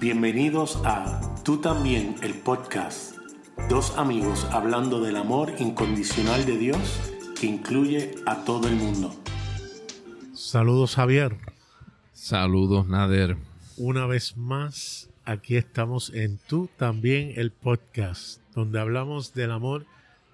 Bienvenidos 0.00 0.80
a 0.84 1.20
Tú 1.42 1.60
también, 1.60 2.14
el 2.22 2.34
podcast. 2.34 3.16
Dos 3.68 3.98
amigos 3.98 4.46
hablando 4.52 5.00
del 5.00 5.16
amor 5.16 5.52
incondicional 5.58 6.46
de 6.46 6.56
Dios 6.56 7.00
que 7.40 7.48
incluye 7.48 8.14
a 8.24 8.44
todo 8.44 8.68
el 8.68 8.76
mundo. 8.76 9.12
Saludos 10.34 10.94
Javier. 10.94 11.36
Saludos 12.12 12.86
Nader. 12.86 13.38
Una 13.76 14.06
vez 14.06 14.36
más, 14.36 15.10
aquí 15.24 15.56
estamos 15.56 16.10
en 16.14 16.38
Tú 16.46 16.70
también, 16.76 17.32
el 17.34 17.50
podcast, 17.50 18.40
donde 18.54 18.78
hablamos 18.78 19.34
del 19.34 19.50
amor 19.50 19.84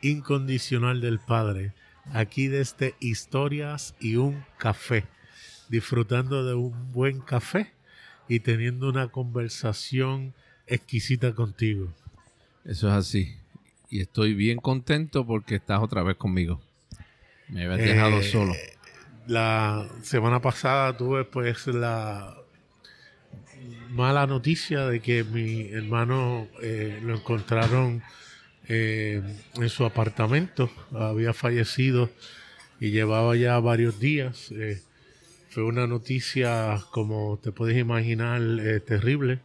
incondicional 0.03 1.01
del 1.01 1.21
Padre. 1.21 1.73
Aquí 2.13 2.49
desde 2.49 2.97
Historias 3.01 3.95
y 3.99 4.17
un 4.17 4.45
café, 4.59 5.07
disfrutando 5.71 6.45
de 6.45 6.53
un 6.53 6.93
buen 6.93 7.21
café 7.21 7.74
y 8.29 8.41
teniendo 8.41 8.89
una 8.89 9.09
conversación 9.09 10.35
exquisita 10.67 11.35
contigo. 11.35 11.93
Eso 12.65 12.89
es 12.89 12.95
así. 12.95 13.37
Y 13.91 14.01
estoy 14.01 14.35
bien 14.35 14.59
contento 14.59 15.27
porque 15.27 15.57
estás 15.57 15.81
otra 15.81 16.03
vez 16.03 16.17
conmigo. 16.17 16.61
Me 17.49 17.65
habías 17.65 17.79
dejado 17.87 18.19
Eh, 18.21 18.23
solo. 18.23 18.55
La 19.27 19.89
semana 20.03 20.41
pasada 20.41 20.97
tuve 20.97 21.25
pues 21.25 21.67
la 21.67 22.37
mala 23.91 24.27
noticia 24.27 24.87
de 24.87 25.01
que 25.01 25.25
mi 25.25 25.69
hermano 25.69 26.49
eh, 26.63 26.99
lo 27.03 27.15
encontraron 27.15 28.03
eh, 28.69 29.23
en 29.55 29.69
su 29.69 29.85
apartamento. 29.85 30.71
Había 30.93 31.33
fallecido 31.33 32.11
y 32.81 32.91
llevaba 32.91 33.37
ya 33.37 33.59
varios 33.61 34.01
días. 34.01 34.51
Eh, 34.53 34.83
fue 35.55 35.63
una 35.63 35.87
noticia, 35.87 36.81
como 36.91 37.39
te 37.41 37.53
puedes 37.53 37.79
imaginar, 37.79 38.43
eh, 38.59 38.81
terrible. 38.81 39.39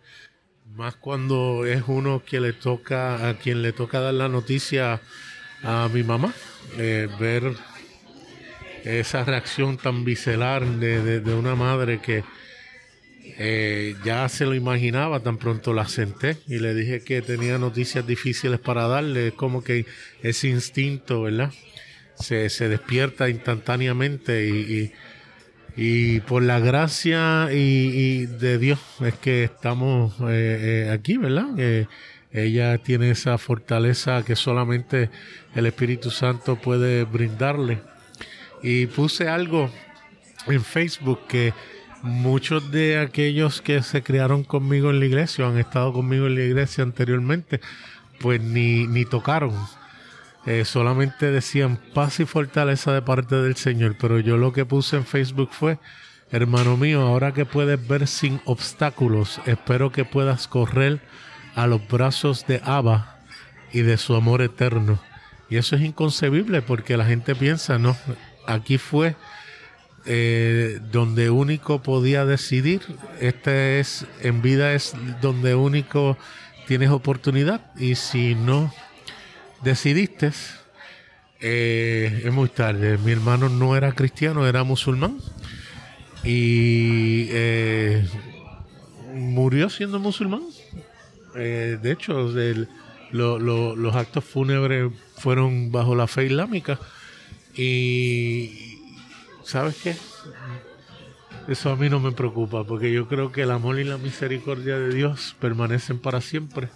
Más 0.76 0.96
cuando 0.96 1.68
es 1.68 1.84
uno 1.86 2.24
que 2.26 2.40
le 2.40 2.52
toca, 2.52 3.30
a 3.30 3.38
quien 3.38 3.62
le 3.62 3.74
toca 3.74 4.00
dar 4.00 4.16
la 4.16 4.28
noticia 4.28 5.02
a 5.62 5.88
mi 5.94 6.02
mamá. 6.02 6.34
Eh, 6.80 7.08
ver 7.20 7.54
esa 8.84 9.24
reacción 9.24 9.78
tan 9.78 10.04
visceral 10.04 10.80
de, 10.80 11.22
una 11.36 11.54
madre 11.54 12.00
que 12.00 12.24
eh, 13.38 13.96
ya 14.04 14.28
se 14.30 14.48
lo 14.48 14.56
imaginaba, 14.56 15.20
tan 15.20 15.38
pronto 15.38 15.74
la 15.74 15.88
senté 15.88 16.38
y 16.48 16.58
le 16.58 16.74
dije 16.74 17.04
que 17.04 17.22
tenía 17.22 17.60
noticias 17.60 18.08
difíciles 18.08 18.60
para 18.60 18.88
darle, 18.88 19.34
como 19.34 19.64
que 19.64 19.86
ese 20.24 20.48
instinto, 20.48 21.22
¿verdad? 21.22 21.52
Se, 22.16 22.50
despierta 22.68 23.30
instantáneamente 23.30 24.48
y- 24.48 24.92
y 25.82 26.20
por 26.20 26.44
la 26.44 26.60
gracia 26.60 27.48
y, 27.54 28.26
de 28.26 28.58
Dios 28.58 28.80
es 29.00 29.14
que 29.14 29.46
estamos 29.46 30.14
eh, 30.20 30.88
eh, 30.88 30.92
aquí, 30.92 31.16
¿verdad? 31.16 31.48
Eh, 31.58 31.88
ella 32.34 32.78
tiene 32.80 33.12
esa 33.12 33.38
fortaleza 33.38 34.26
que 34.26 34.36
solamente 34.36 35.10
el 35.56 35.66
Espíritu 35.68 36.12
Santo 36.12 36.58
puede 36.58 37.06
brindarle. 37.06 37.80
Y 38.62 38.88
puse 38.88 39.30
algo 39.30 39.72
en 40.48 40.66
Facebook 40.66 41.22
que 41.30 41.54
muchos 42.02 42.72
de 42.72 43.00
aquellos 43.00 43.62
que 43.62 43.82
se 43.82 44.04
criaron 44.04 44.44
conmigo 44.44 44.90
en 44.90 45.00
la 45.00 45.06
iglesia, 45.06 45.46
o 45.46 45.50
han 45.50 45.60
estado 45.60 45.94
conmigo 45.94 46.28
en 46.28 46.36
la 46.36 46.42
iglesia 46.42 46.84
anteriormente, 46.84 47.62
pues 48.20 48.42
ni, 48.42 48.86
ni 48.86 49.06
tocaron. 49.06 49.56
Eh, 50.46 50.66
solamente 50.66 51.32
decían 51.32 51.80
paz 51.94 52.20
y 52.20 52.26
fortaleza 52.26 52.94
de 52.94 53.02
parte 53.02 53.36
del 53.36 53.56
Señor. 53.56 53.98
Pero 54.00 54.20
yo 54.20 54.38
lo 54.38 54.54
que 54.54 54.66
puse 54.66 54.96
en 54.96 55.06
Facebook 55.06 55.50
fue, 55.52 55.78
hermano 56.32 56.78
mío, 56.78 57.02
ahora 57.02 57.34
que 57.34 57.46
puedes 57.46 57.86
ver 57.88 58.08
sin 58.08 58.42
obstáculos, 58.46 59.42
espero 59.46 59.92
que 59.92 60.06
puedas 60.06 60.48
correr 60.48 61.02
a 61.56 61.68
los 61.68 61.86
brazos 61.88 62.48
de 62.48 62.62
Abba 62.64 63.20
y 63.72 63.82
de 63.82 63.98
su 63.98 64.16
amor 64.16 64.42
eterno. 64.42 65.00
Y 65.50 65.58
eso 65.58 65.76
es 65.76 65.82
inconcebible 65.82 66.62
porque 66.62 66.96
la 66.96 67.06
gente 67.06 67.36
piensa, 67.36 67.80
no, 67.80 67.98
aquí 68.46 68.78
fue 68.78 69.16
eh, 70.06 70.80
donde 70.92 71.30
único 71.30 71.82
podía 71.82 72.26
decidir. 72.26 72.82
Este 73.20 73.80
es, 73.80 74.06
en 74.22 74.42
vida 74.42 74.74
es 74.74 74.94
donde 75.22 75.56
único 75.56 76.18
tienes 76.68 76.90
oportunidad. 76.90 77.72
Y 77.78 77.96
si 77.96 78.36
no 78.36 78.72
decidiste, 79.62 80.32
eh, 81.42 82.22
es 82.26 82.34
muy 82.34 82.50
tarde. 82.50 82.98
Mi 82.98 83.12
hermano 83.12 83.50
no 83.50 83.76
era 83.76 83.92
cristiano, 83.94 84.48
era 84.48 84.64
musulmán. 84.64 85.18
Y 86.24 87.28
eh, 87.30 88.08
murió 89.14 89.70
siendo 89.70 90.00
musulmán. 90.00 90.44
Eh, 91.36 91.78
de 91.82 91.92
hecho, 91.92 92.30
los 93.12 93.96
actos 93.96 94.24
fúnebres 94.24 94.92
fueron 95.16 95.72
bajo 95.72 95.96
la 95.96 96.08
fe 96.08 96.26
islámica. 96.26 96.80
Y, 97.56 98.80
¿sabes 99.44 99.76
qué? 99.82 99.96
Eso 101.48 101.72
a 101.72 101.76
mí 101.76 101.90
no 101.90 102.00
me 102.00 102.12
preocupa, 102.12 102.64
porque 102.64 102.92
yo 102.94 103.08
creo 103.08 103.32
que 103.32 103.42
el 103.42 103.52
amor 103.52 103.80
y 103.80 103.84
la 103.84 103.98
misericordia 103.98 104.78
de 104.78 104.94
Dios 104.94 105.36
permanecen 105.40 105.98
para 105.98 106.22
siempre. 106.22 106.70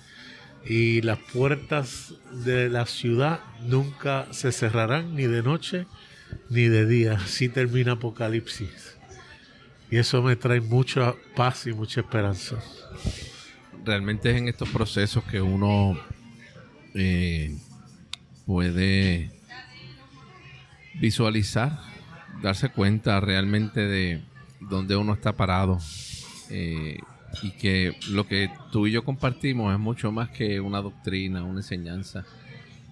Y 0.65 1.01
las 1.01 1.19
puertas 1.19 2.13
de 2.45 2.69
la 2.69 2.85
ciudad 2.85 3.41
nunca 3.65 4.27
se 4.31 4.51
cerrarán, 4.51 5.15
ni 5.15 5.23
de 5.23 5.43
noche 5.43 5.85
ni 6.49 6.63
de 6.67 6.85
día. 6.85 7.13
Así 7.13 7.49
termina 7.49 7.93
Apocalipsis. 7.93 8.97
Y 9.91 9.97
eso 9.97 10.21
me 10.23 10.35
trae 10.35 10.61
mucha 10.61 11.13
paz 11.35 11.67
y 11.67 11.73
mucha 11.73 12.01
esperanza. 12.01 12.57
Realmente 13.85 14.31
es 14.31 14.37
en 14.37 14.47
estos 14.47 14.69
procesos 14.69 15.23
que 15.25 15.41
uno 15.41 15.99
eh, 16.95 17.55
puede 18.45 19.31
visualizar, 20.95 21.79
darse 22.41 22.69
cuenta 22.69 23.19
realmente 23.19 23.81
de 23.81 24.23
dónde 24.61 24.95
uno 24.95 25.13
está 25.13 25.33
parado. 25.33 25.79
eh, 26.49 26.97
y 27.41 27.51
que 27.51 27.97
lo 28.09 28.27
que 28.27 28.51
tú 28.71 28.87
y 28.87 28.91
yo 28.91 29.03
compartimos 29.03 29.73
es 29.73 29.79
mucho 29.79 30.11
más 30.11 30.29
que 30.29 30.59
una 30.59 30.81
doctrina, 30.81 31.43
una 31.43 31.59
enseñanza, 31.59 32.25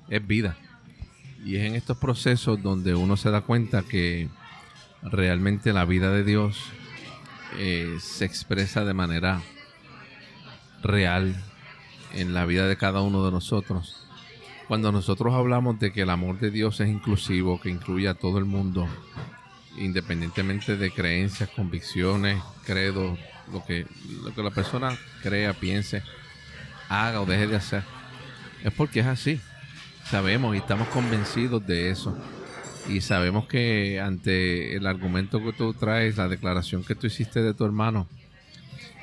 es 0.09 0.25
vida. 0.25 0.57
Y 1.45 1.55
es 1.55 1.65
en 1.65 1.75
estos 1.75 1.97
procesos 1.97 2.61
donde 2.61 2.95
uno 2.95 3.17
se 3.17 3.31
da 3.31 3.41
cuenta 3.41 3.83
que 3.83 4.29
realmente 5.03 5.73
la 5.73 5.85
vida 5.85 6.11
de 6.11 6.23
Dios 6.23 6.57
eh, 7.57 7.97
se 7.99 8.25
expresa 8.25 8.85
de 8.85 8.93
manera 8.93 9.41
real 10.83 11.35
en 12.13 12.33
la 12.33 12.45
vida 12.45 12.67
de 12.67 12.77
cada 12.77 13.01
uno 13.01 13.25
de 13.25 13.31
nosotros. 13.31 14.07
Cuando 14.67 14.91
nosotros 14.91 15.33
hablamos 15.33 15.79
de 15.79 15.91
que 15.91 16.03
el 16.03 16.09
amor 16.09 16.39
de 16.39 16.51
Dios 16.51 16.79
es 16.79 16.89
inclusivo, 16.89 17.59
que 17.59 17.69
incluye 17.69 18.07
a 18.07 18.13
todo 18.13 18.37
el 18.37 18.45
mundo, 18.45 18.87
independientemente 19.77 20.77
de 20.77 20.91
creencias, 20.91 21.49
convicciones, 21.49 22.41
credos, 22.65 23.17
lo 23.51 23.63
que, 23.65 23.85
lo 24.23 24.33
que 24.33 24.43
la 24.43 24.51
persona 24.51 24.97
crea, 25.21 25.53
piense, 25.53 26.03
haga 26.89 27.21
o 27.21 27.25
deje 27.25 27.47
de 27.47 27.55
hacer, 27.55 27.83
es 28.63 28.73
porque 28.73 29.01
es 29.01 29.07
así. 29.07 29.39
Sabemos 30.09 30.55
y 30.55 30.59
estamos 30.59 30.87
convencidos 30.89 31.65
de 31.65 31.89
eso. 31.89 32.17
Y 32.89 33.01
sabemos 33.01 33.45
que 33.47 33.99
ante 33.99 34.75
el 34.75 34.87
argumento 34.87 35.43
que 35.43 35.53
tú 35.53 35.73
traes, 35.73 36.17
la 36.17 36.27
declaración 36.27 36.83
que 36.83 36.95
tú 36.95 37.07
hiciste 37.07 37.41
de 37.41 37.53
tu 37.53 37.63
hermano, 37.63 38.07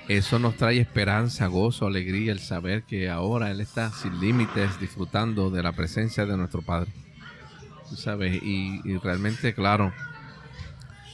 eso 0.08 0.38
nos 0.38 0.56
trae 0.56 0.80
esperanza, 0.80 1.46
gozo, 1.46 1.86
alegría, 1.86 2.32
el 2.32 2.40
saber 2.40 2.82
que 2.82 3.08
ahora 3.08 3.50
Él 3.50 3.60
está 3.60 3.92
sin 3.92 4.18
límites 4.20 4.80
disfrutando 4.80 5.50
de 5.50 5.62
la 5.62 5.72
presencia 5.72 6.26
de 6.26 6.36
nuestro 6.36 6.62
Padre. 6.62 6.90
Tú 7.88 7.96
sabes, 7.96 8.42
y, 8.42 8.80
y 8.84 8.96
realmente, 8.96 9.54
claro, 9.54 9.92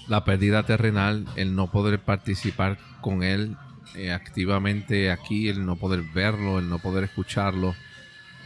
la 0.09 0.25
pérdida 0.25 0.65
terrenal, 0.65 1.27
el 1.37 1.55
no 1.55 1.71
poder 1.71 2.01
participar 2.01 2.79
con 3.01 3.23
Él 3.23 3.57
eh, 3.95 4.13
activamente 4.13 5.11
aquí, 5.11 5.49
el 5.49 5.65
no 5.65 5.77
poder 5.77 6.03
verlo, 6.15 6.59
el 6.59 6.69
no 6.69 6.79
poder 6.79 7.05
escucharlo, 7.05 7.75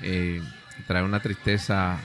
eh, 0.03 0.43
trae 0.87 1.03
una 1.03 1.21
tristeza 1.21 1.99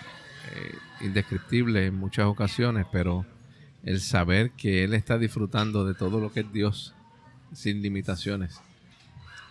eh, 0.51 0.75
indescriptible 1.01 1.85
en 1.87 1.95
muchas 1.95 2.25
ocasiones, 2.25 2.85
pero 2.91 3.25
el 3.83 3.99
saber 3.99 4.51
que 4.51 4.83
Él 4.83 4.93
está 4.93 5.17
disfrutando 5.17 5.85
de 5.85 5.93
todo 5.93 6.19
lo 6.19 6.31
que 6.31 6.41
es 6.41 6.53
Dios 6.53 6.95
sin 7.53 7.81
limitaciones. 7.81 8.59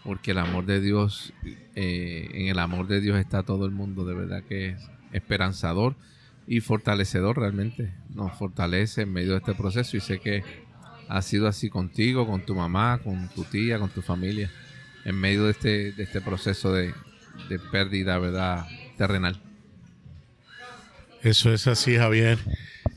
Porque 0.05 0.33
el 0.33 0.39
amor 0.39 0.65
de 0.67 0.81
Dios, 0.81 1.33
en 1.77 2.49
el 2.49 2.59
amor 2.59 2.89
de 2.89 3.01
Dios 3.01 3.21
está 3.21 3.45
todo 3.45 3.67
el 3.67 3.71
mundo, 3.71 4.05
de 4.05 4.15
verdad 4.15 4.43
que 4.43 4.71
es 4.71 4.91
esperanzador 5.13 5.95
y 6.47 6.61
fortalecedor 6.61 7.39
realmente. 7.39 7.93
Nos 8.15 8.37
fortalece 8.37 9.03
en 9.03 9.13
medio 9.13 9.33
de 9.33 9.39
este 9.39 9.55
proceso 9.55 9.97
y 9.97 10.01
sé 10.01 10.21
que 10.21 10.43
ha 11.09 11.23
sido 11.23 11.47
así 11.47 11.69
contigo, 11.69 12.27
con 12.27 12.45
tu 12.45 12.55
mamá, 12.55 13.01
con 13.03 13.29
tu 13.29 13.45
tía, 13.45 13.79
con 13.79 13.91
tu 13.91 14.03
familia, 14.03 14.51
en 15.05 15.17
medio 15.17 15.45
de 15.45 15.51
este, 15.51 15.93
de 15.93 16.03
este 16.03 16.21
proceso 16.21 16.73
de, 16.73 16.95
de 17.49 17.59
pérdida, 17.59 18.19
¿verdad? 18.19 18.67
Terrenal. 18.97 19.41
Eso 21.23 21.53
es 21.53 21.67
así, 21.67 21.97
Javier. 21.97 22.39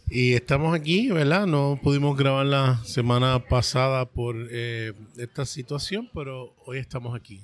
Y 0.09 0.33
estamos 0.33 0.75
aquí, 0.75 1.09
¿verdad? 1.11 1.45
No 1.45 1.79
pudimos 1.81 2.15
grabar 2.15 2.45
la 2.45 2.83
semana 2.85 3.39
pasada 3.39 4.05
por 4.05 4.35
eh, 4.51 4.93
esta 5.17 5.45
situación, 5.45 6.09
pero 6.13 6.55
hoy 6.65 6.77
estamos 6.77 7.15
aquí. 7.15 7.41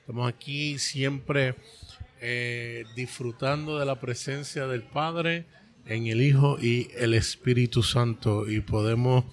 Estamos 0.00 0.28
aquí 0.28 0.78
siempre 0.78 1.54
eh, 2.26 2.86
disfrutando 2.96 3.78
de 3.78 3.84
la 3.84 4.00
presencia 4.00 4.66
del 4.66 4.82
Padre 4.82 5.44
en 5.84 6.06
el 6.06 6.22
Hijo 6.22 6.56
y 6.58 6.88
el 6.96 7.12
Espíritu 7.12 7.82
Santo. 7.82 8.48
Y 8.48 8.60
podemos 8.60 9.26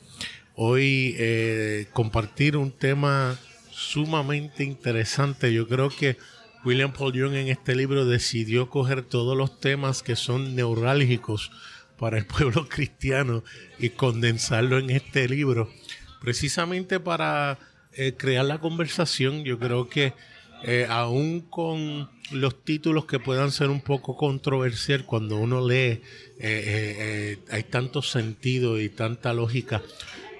hoy 0.56 1.16
eh, 1.18 1.88
compartir 1.94 2.58
un 2.58 2.70
tema 2.70 3.40
sumamente 3.70 4.66
interesante. 4.66 5.54
Yo 5.54 5.70
creo 5.70 5.88
que 5.88 6.18
William 6.66 6.92
Paul 6.92 7.14
Young 7.14 7.34
en 7.36 7.48
este 7.48 7.76
libro 7.76 8.06
decidió 8.06 8.70
coger 8.70 9.04
todos 9.04 9.38
los 9.38 9.62
temas 9.62 10.04
que 10.04 10.18
son 10.18 10.54
neurálgicos 10.54 11.50
para 11.98 12.18
el 12.18 12.26
pueblo 12.28 12.68
cristiano 12.68 13.42
y 13.80 13.92
condensarlo 13.92 14.80
en 14.80 14.90
este 14.90 15.30
libro, 15.30 15.72
precisamente 16.20 17.00
para 17.00 17.58
eh, 17.94 18.16
crear 18.18 18.44
la 18.44 18.60
conversación. 18.60 19.46
Yo 19.46 19.58
creo 19.58 19.88
que 19.88 20.14
eh, 20.64 20.86
aún 20.90 21.42
con 21.42 22.10
los 22.32 22.64
títulos 22.64 23.06
que 23.06 23.20
puedan 23.20 23.52
ser 23.52 23.70
un 23.70 23.82
poco 23.82 24.16
controversial, 24.16 25.06
cuando 25.06 25.38
uno 25.38 25.68
lee, 25.68 26.02
eh, 26.40 27.40
hay 27.50 27.64
tanto 27.64 28.02
sentido 28.02 28.80
y 28.80 28.90
tanta 28.90 29.34
lógica 29.34 29.82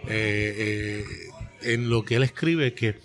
en 0.08 1.90
lo 1.90 2.04
que 2.04 2.16
él 2.16 2.24
escribe 2.24 2.74
que 2.74 2.96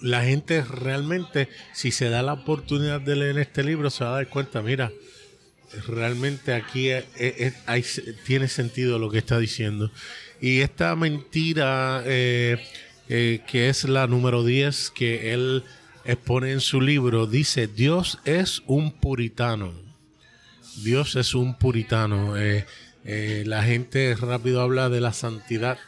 la 0.00 0.24
gente 0.24 0.62
realmente, 0.62 1.48
si 1.72 1.92
se 1.92 2.08
da 2.08 2.22
la 2.22 2.32
oportunidad 2.32 3.00
de 3.00 3.16
leer 3.16 3.38
este 3.38 3.62
libro, 3.62 3.90
se 3.90 4.04
va 4.04 4.10
a 4.10 4.14
dar 4.14 4.28
cuenta, 4.28 4.62
mira, 4.62 4.90
realmente 5.86 6.52
aquí 6.52 6.90
tiene 8.26 8.48
sentido 8.48 8.98
lo 8.98 9.10
que 9.10 9.18
está 9.18 9.38
diciendo. 9.38 9.90
Y 10.40 10.60
esta 10.60 10.94
mentira, 10.96 12.02
eh, 12.04 12.58
eh, 13.08 13.40
que 13.46 13.68
es 13.68 13.84
la 13.84 14.06
número 14.06 14.44
10 14.44 14.90
que 14.90 15.32
él 15.32 15.64
expone 16.04 16.52
en 16.52 16.60
su 16.60 16.80
libro, 16.80 17.26
dice, 17.26 17.66
Dios 17.66 18.18
es 18.24 18.62
un 18.66 18.92
puritano. 18.92 19.72
Dios 20.82 21.16
es 21.16 21.34
un 21.34 21.58
puritano. 21.58 22.34
Eh, 22.36 22.64
la 23.46 23.62
gente 23.62 24.14
rápido 24.14 24.60
habla 24.62 24.88
de 24.88 25.00
la 25.00 25.12
santidad 25.12 25.78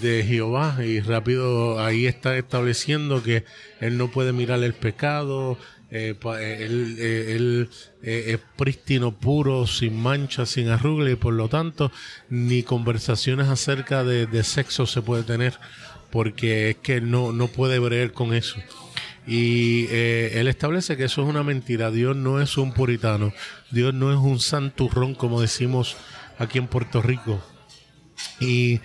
de 0.00 0.22
Jehová 0.24 0.78
y 0.84 1.00
rápido 1.00 1.82
ahí 1.82 2.06
está 2.06 2.36
estableciendo 2.36 3.22
que 3.22 3.44
él 3.80 3.96
no 3.96 4.10
puede 4.10 4.32
mirar 4.32 4.62
el 4.62 4.74
pecado, 4.74 5.58
eh, 5.90 6.16
eh, 6.38 6.58
él, 6.60 7.70
eh, 8.02 8.24
es 8.34 8.40
prístino, 8.56 9.12
puro, 9.12 9.66
sin 9.66 9.96
mancha, 9.96 10.44
sin 10.44 10.68
arruga 10.68 11.08
y 11.08 11.14
por 11.14 11.34
lo 11.34 11.48
tanto 11.48 11.92
ni 12.28 12.62
conversaciones 12.64 13.48
acerca 13.48 14.02
de, 14.02 14.42
sexo 14.42 14.86
se 14.86 15.02
puede 15.02 15.22
tener 15.22 15.58
porque 16.10 16.70
es 16.70 16.76
que 16.78 17.00
no, 17.00 17.32
no 17.32 17.46
puede 17.46 17.78
ver 17.78 18.12
con 18.12 18.34
eso. 18.34 18.56
Y 19.26 19.86
él 19.86 20.48
establece 20.48 20.96
que 20.96 21.04
eso 21.04 21.22
es 21.22 21.28
una 21.28 21.42
mentira. 21.42 21.90
Dios 21.90 22.14
no 22.14 22.40
es 22.40 22.58
un 22.58 22.72
puritano. 22.72 23.32
Dios 23.70 23.94
no 23.94 24.12
es 24.12 24.18
un 24.18 24.38
santurrón 24.38 25.14
como 25.14 25.40
decimos 25.40 25.96
aquí 26.38 26.58
en 26.58 26.66
Puerto 26.66 27.00
Rico. 27.00 27.42
Y 28.38 28.80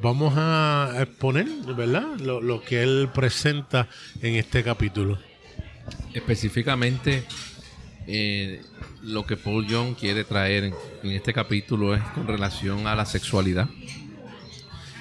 vamos 0.00 0.34
a 0.36 0.92
exponer, 1.00 1.46
¿verdad? 1.76 2.16
Lo, 2.18 2.62
que 2.62 2.82
él 2.82 3.08
presenta 3.12 3.88
en 4.22 4.36
este 4.36 4.62
capítulo. 4.62 5.18
Específicamente, 6.14 7.24
eh, 8.06 8.62
lo 9.02 9.26
que 9.26 9.36
Paul 9.36 9.66
Young 9.66 9.94
quiere 9.94 10.24
traer 10.24 10.64
en, 10.64 11.10
este 11.10 11.32
capítulo 11.32 11.94
es 11.94 12.02
con 12.14 12.26
relación 12.26 12.86
a 12.86 12.94
la 12.94 13.06
sexualidad. 13.06 13.68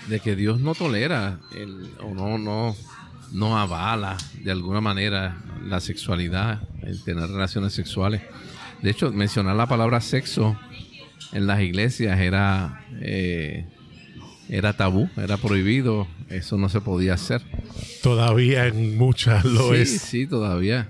De 0.07 0.19
que 0.19 0.36
Dios 0.36 0.60
no 0.60 0.74
tolera 0.74 1.40
el, 1.56 1.92
o 2.02 2.13
no, 2.13 2.38
no, 2.38 2.75
no 3.31 3.58
avala 3.58 4.18
de 4.44 4.52
alguna 4.52 4.81
manera 4.81 5.38
la 5.66 5.80
sexualidad, 5.80 6.62
el 6.81 7.04
tener 7.04 7.30
relaciones 7.30 7.74
sexuales. 7.74 8.22
De 8.81 8.90
hecho, 8.90 9.12
mencionar 9.12 9.56
la 9.56 9.68
palabra 9.68 10.02
sexo 10.02 10.58
en 11.31 11.48
las 11.48 11.62
iglesias 11.62 12.20
era, 12.20 12.86
eh, 13.02 13.66
era 14.48 14.74
tabú, 14.74 15.10
era 15.18 15.38
prohibido, 15.38 16.08
eso 16.30 16.58
no 16.58 16.70
se 16.70 16.81
podía 16.81 17.14
hacer. 17.14 17.42
Todavía 18.02 18.68
en 18.68 18.98
muchas 18.98 19.46
lo 19.46 19.74
sí, 19.74 19.81
es. 19.81 20.02
Sí, 20.02 20.28
todavía. 20.28 20.90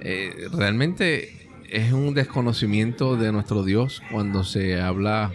Eh, 0.00 0.48
realmente 0.52 1.48
es 1.70 1.92
un 1.92 2.14
desconocimiento 2.14 3.16
de 3.16 3.32
nuestro 3.32 3.64
Dios 3.64 4.02
cuando 4.10 4.44
se 4.44 4.80
habla 4.80 5.32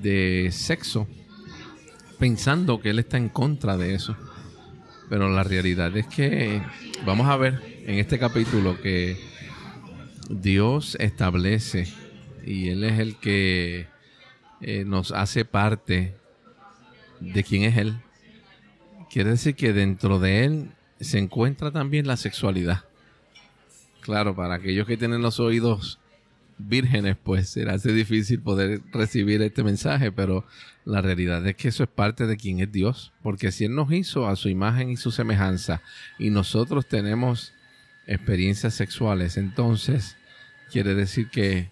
de 0.00 0.50
sexo, 0.52 1.06
pensando 2.18 2.80
que 2.80 2.90
Él 2.90 2.98
está 2.98 3.16
en 3.16 3.28
contra 3.28 3.76
de 3.76 3.94
eso. 3.94 4.16
Pero 5.08 5.28
la 5.30 5.42
realidad 5.42 5.96
es 5.96 6.06
que 6.06 6.62
vamos 7.04 7.28
a 7.28 7.36
ver 7.36 7.60
en 7.86 7.98
este 7.98 8.18
capítulo 8.18 8.80
que 8.80 9.18
Dios 10.30 10.96
establece 10.98 11.86
y 12.44 12.70
Él 12.70 12.84
es 12.84 12.98
el 12.98 13.16
que 13.16 13.86
eh, 14.60 14.84
nos 14.84 15.12
hace 15.12 15.44
parte 15.44 16.14
de 17.20 17.44
quién 17.44 17.64
es 17.64 17.76
Él. 17.76 17.96
Quiere 19.10 19.30
decir 19.30 19.54
que 19.54 19.72
dentro 19.72 20.18
de 20.18 20.44
Él 20.44 20.70
se 21.00 21.18
encuentra 21.18 21.70
también 21.70 22.06
la 22.06 22.16
sexualidad. 22.16 22.84
Claro, 24.00 24.34
para 24.34 24.54
aquellos 24.54 24.86
que 24.86 24.96
tienen 24.96 25.22
los 25.22 25.40
oídos 25.40 25.98
vírgenes, 26.58 27.16
pues 27.22 27.48
será 27.48 27.74
hace 27.74 27.92
difícil 27.92 28.40
poder 28.40 28.82
recibir 28.92 29.42
este 29.42 29.62
mensaje, 29.62 30.12
pero 30.12 30.44
la 30.84 31.00
realidad 31.00 31.46
es 31.46 31.56
que 31.56 31.68
eso 31.68 31.82
es 31.82 31.88
parte 31.88 32.26
de 32.26 32.36
quien 32.36 32.60
es 32.60 32.70
Dios, 32.70 33.12
porque 33.22 33.52
si 33.52 33.64
Él 33.64 33.74
nos 33.74 33.92
hizo 33.92 34.26
a 34.26 34.36
su 34.36 34.48
imagen 34.48 34.90
y 34.90 34.96
su 34.96 35.10
semejanza 35.10 35.82
y 36.18 36.30
nosotros 36.30 36.86
tenemos 36.86 37.52
experiencias 38.06 38.74
sexuales, 38.74 39.36
entonces 39.36 40.16
quiere 40.70 40.94
decir 40.94 41.28
que 41.30 41.70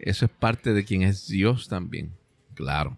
eso 0.00 0.24
es 0.24 0.30
parte 0.30 0.72
de 0.72 0.84
quien 0.84 1.02
es 1.02 1.28
Dios 1.28 1.68
también, 1.68 2.12
claro. 2.54 2.96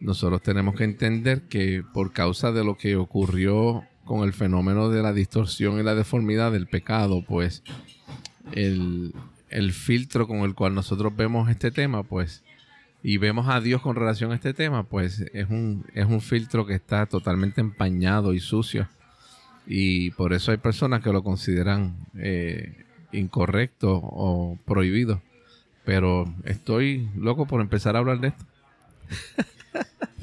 Nosotros 0.00 0.42
tenemos 0.42 0.74
que 0.74 0.84
entender 0.84 1.42
que 1.42 1.84
por 1.94 2.12
causa 2.12 2.50
de 2.50 2.64
lo 2.64 2.76
que 2.76 2.96
ocurrió 2.96 3.84
con 4.04 4.24
el 4.24 4.32
fenómeno 4.32 4.88
de 4.88 5.00
la 5.02 5.12
distorsión 5.12 5.78
y 5.78 5.84
la 5.84 5.94
deformidad 5.94 6.50
del 6.50 6.66
pecado, 6.66 7.24
pues 7.24 7.62
el, 8.50 9.14
filtro 9.72 10.26
con 10.26 10.38
el 10.38 10.54
cual 10.54 10.74
nosotros 10.74 11.14
vemos 11.14 11.50
este 11.50 11.70
tema, 11.70 12.02
pues, 12.02 12.42
y 13.02 13.16
vemos 13.16 13.48
a 13.48 13.60
Dios 13.60 13.82
con 13.82 13.96
relación 13.96 14.32
a 14.32 14.36
este 14.36 14.54
tema, 14.54 14.84
pues 14.84 15.24
es 15.32 15.48
un, 15.50 15.84
es 15.94 16.06
un 16.06 16.20
filtro 16.20 16.66
que 16.66 16.74
está 16.74 17.06
totalmente 17.06 17.60
empañado 17.60 18.32
y 18.32 18.40
sucio. 18.40 18.88
Y 19.66 20.10
por 20.12 20.32
eso 20.32 20.52
hay 20.52 20.58
personas 20.58 21.02
que 21.02 21.12
lo 21.12 21.22
consideran 21.22 21.96
eh, 22.16 22.84
incorrecto 23.12 24.00
o 24.02 24.58
prohibido. 24.64 25.20
Pero 25.84 26.32
estoy 26.44 27.08
loco 27.16 27.46
por 27.46 27.60
empezar 27.60 27.96
a 27.96 28.00
hablar 28.00 28.20
de 28.20 28.28
esto. 28.28 28.44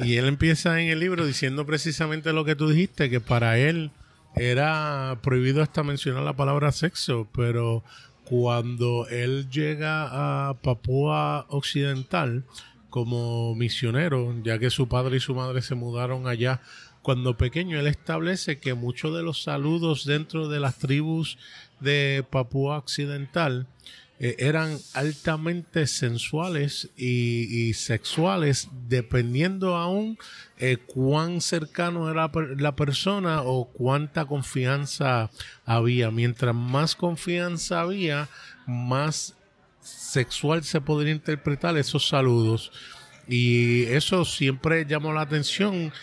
Y 0.02 0.16
él 0.16 0.28
empieza 0.28 0.80
en 0.80 0.88
el 0.88 1.00
libro 1.00 1.26
diciendo 1.26 1.66
precisamente 1.66 2.32
lo 2.32 2.46
que 2.46 2.56
tú 2.56 2.70
dijiste, 2.70 3.10
que 3.10 3.20
para 3.20 3.58
él 3.58 3.92
era 4.36 5.18
prohibido 5.22 5.62
hasta 5.62 5.84
mencionar 5.84 6.24
la 6.24 6.38
palabra 6.38 6.72
sexo, 6.72 7.28
pero 7.36 7.84
cuando 8.30 9.08
él 9.08 9.50
llega 9.50 10.50
a 10.50 10.54
Papúa 10.54 11.48
Occidental 11.50 12.44
como 12.92 13.56
misionero, 13.56 14.36
ya 14.44 14.60
que 14.60 14.70
su 14.70 14.88
padre 14.88 15.18
y 15.18 15.20
su 15.20 15.34
madre 15.34 15.64
se 15.64 15.74
mudaron 15.74 16.28
allá 16.28 16.62
cuando 17.02 17.38
pequeño, 17.38 17.80
él 17.80 17.88
establece 17.88 18.60
que 18.60 18.76
muchos 18.76 19.16
de 19.16 19.24
los 19.24 19.42
saludos 19.42 20.06
dentro 20.06 20.48
de 20.48 20.60
las 20.60 20.78
tribus 20.78 21.40
de 21.80 22.24
Papúa 22.30 22.78
Occidental 22.78 23.66
eh, 24.22 24.36
eran 24.40 24.78
altamente 24.94 25.88
sensuales 25.88 26.90
y, 26.98 27.74
sexuales, 27.74 28.68
dependiendo 28.90 29.78
aún 29.78 30.18
eh, 30.58 30.76
cuán 30.76 31.40
cercano 31.40 32.12
era 32.12 32.30
la 32.58 32.76
persona 32.76 33.44
o 33.44 33.70
cuánta 33.70 34.26
confianza 34.26 35.32
había. 35.66 36.12
Mientras 36.12 36.54
más 36.54 36.98
confianza 36.98 37.80
había, 37.80 38.28
más 38.68 39.36
sexual 39.82 40.66
se 40.66 40.82
podría 40.82 41.14
interpretar 41.14 41.78
esos 41.78 42.08
saludos. 42.10 42.74
Y 43.26 43.84
eso 43.84 44.26
siempre 44.26 44.86
llamó 44.86 45.14
la 45.14 45.22
atención 45.22 45.94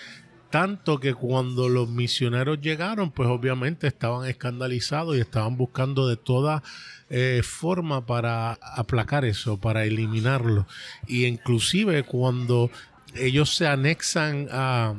tanto 0.56 1.00
que 1.00 1.12
cuando 1.12 1.68
los 1.68 1.86
misioneros 1.90 2.62
llegaron, 2.62 3.10
pues 3.10 3.28
obviamente 3.28 3.86
estaban 3.86 4.26
escandalizados 4.26 5.14
y 5.14 5.20
estaban 5.20 5.58
buscando 5.58 6.08
de 6.08 6.16
toda 6.16 6.62
eh, 7.10 7.42
forma 7.44 8.06
para 8.06 8.52
aplacar 8.52 9.26
eso, 9.26 9.58
para 9.58 9.84
eliminarlo. 9.84 10.66
Y 11.06 11.26
inclusive 11.26 12.04
cuando 12.04 12.70
ellos 13.14 13.54
se 13.54 13.66
anexan 13.66 14.48
a 14.50 14.94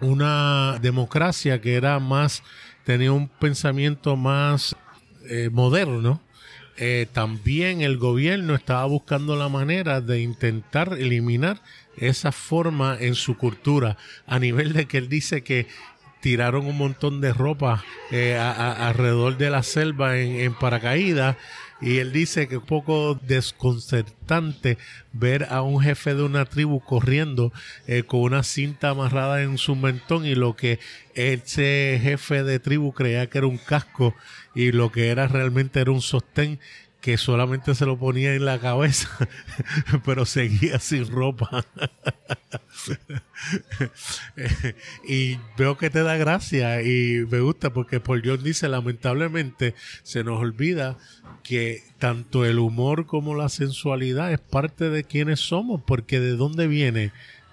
una 0.00 0.78
democracia 0.80 1.60
que 1.60 1.74
era 1.74 1.98
más, 1.98 2.42
tenía 2.86 3.12
un 3.12 3.28
pensamiento 3.28 4.16
más 4.16 4.76
eh, 5.28 5.50
moderno, 5.52 6.22
eh, 6.78 7.06
también 7.12 7.82
el 7.82 7.98
gobierno 7.98 8.54
estaba 8.54 8.86
buscando 8.86 9.36
la 9.36 9.50
manera 9.50 10.00
de 10.00 10.22
intentar 10.22 10.94
eliminar 10.94 11.60
esa 11.98 12.32
forma 12.32 12.96
en 12.98 13.14
su 13.14 13.36
cultura, 13.36 13.96
a 14.26 14.38
nivel 14.38 14.72
de 14.72 14.86
que 14.86 14.98
él 14.98 15.08
dice 15.08 15.42
que 15.42 15.66
tiraron 16.20 16.66
un 16.66 16.76
montón 16.76 17.20
de 17.20 17.32
ropa 17.32 17.84
eh, 18.10 18.36
alrededor 18.36 19.36
de 19.36 19.50
la 19.50 19.62
selva 19.62 20.18
en, 20.18 20.54
paracaídas 20.54 21.36
y 21.80 21.98
él 21.98 22.10
dice 22.10 22.48
que 22.48 22.54
es 22.54 22.60
un 22.62 22.66
poco 22.66 23.14
desconcertante 23.14 24.78
ver 25.12 25.46
a 25.50 25.62
un 25.62 25.80
jefe 25.80 26.14
de 26.14 26.22
una 26.22 26.46
tribu 26.46 26.80
corriendo 26.80 27.52
eh, 27.86 28.02
con 28.02 28.20
una 28.20 28.42
cinta 28.42 28.90
amarrada 28.90 29.42
en 29.42 29.56
su 29.56 29.76
mentón 29.76 30.24
y 30.26 30.34
lo 30.34 30.56
que 30.56 30.80
ese 31.14 32.00
jefe 32.02 32.42
de 32.42 32.58
tribu 32.58 32.92
creía 32.92 33.28
que 33.28 33.38
era 33.38 33.46
un 33.46 33.58
casco 33.58 34.14
y 34.54 34.72
lo 34.72 34.90
que 34.90 35.10
era 35.10 35.28
realmente 35.28 35.80
era 35.80 35.92
un 35.92 36.02
sostén 36.02 36.58
que 37.06 37.18
solamente 37.18 37.76
se 37.76 37.86
lo 37.86 37.96
ponía 37.96 38.34
en 38.34 38.44
la 38.44 38.58
cabeza, 38.58 39.08
pero 40.04 40.26
seguía 40.26 40.80
sin 40.80 41.06
ropa. 41.06 41.64
y 45.08 45.38
veo 45.56 45.78
que 45.78 45.88
te 45.88 46.02
da 46.02 46.16
gracia 46.16 46.82
y 46.82 47.24
me 47.30 47.38
gusta 47.38 47.72
porque 47.72 48.00
Paul 48.00 48.22
John 48.24 48.42
dice, 48.42 48.68
lamentablemente 48.68 49.76
se 50.02 50.24
nos 50.24 50.40
olvida 50.40 50.98
que 51.44 51.84
tanto 52.00 52.44
el 52.44 52.58
humor 52.58 53.06
como 53.06 53.36
la 53.36 53.50
sensualidad 53.50 54.32
es 54.32 54.40
parte 54.40 54.90
de 54.90 55.04
quienes 55.04 55.38
somos, 55.38 55.82
porque 55.86 56.18
de 56.18 56.32
dónde 56.32 56.66
viene, 56.66 57.12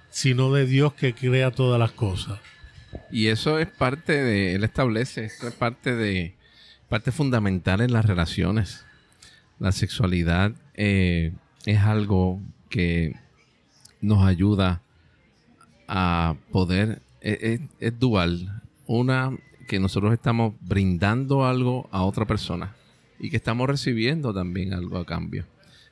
sino 0.09 0.51
de 0.51 0.65
Dios 0.65 0.95
que 0.95 1.13
crea 1.13 1.51
todas 1.51 1.79
las 1.79 1.91
cosas. 1.91 2.39
Y 3.11 3.27
eso 3.27 3.59
es 3.59 3.67
parte 3.67 4.13
de, 4.13 4.55
él 4.55 4.63
establece, 4.63 5.25
eso 5.25 5.47
es 5.47 5.53
parte 5.53 5.95
de, 5.95 6.33
parte 6.89 7.11
fundamental 7.11 7.81
en 7.81 7.93
las 7.93 8.07
relaciones. 8.07 8.83
La 9.63 9.71
sexualidad 9.71 10.51
eh, 10.73 11.31
es 11.65 11.79
algo 11.79 12.41
que 12.67 13.15
nos 14.01 14.25
ayuda 14.25 14.81
a 15.87 16.35
poder, 16.51 17.01
es, 17.21 17.61
es 17.79 17.97
dual. 17.97 18.61
Una, 18.87 19.31
que 19.69 19.79
nosotros 19.79 20.11
estamos 20.11 20.53
brindando 20.59 21.45
algo 21.45 21.87
a 21.93 22.03
otra 22.03 22.27
persona 22.27 22.75
y 23.17 23.29
que 23.29 23.37
estamos 23.37 23.69
recibiendo 23.69 24.33
también 24.33 24.73
algo 24.73 24.97
a 24.97 25.05
cambio. 25.05 25.45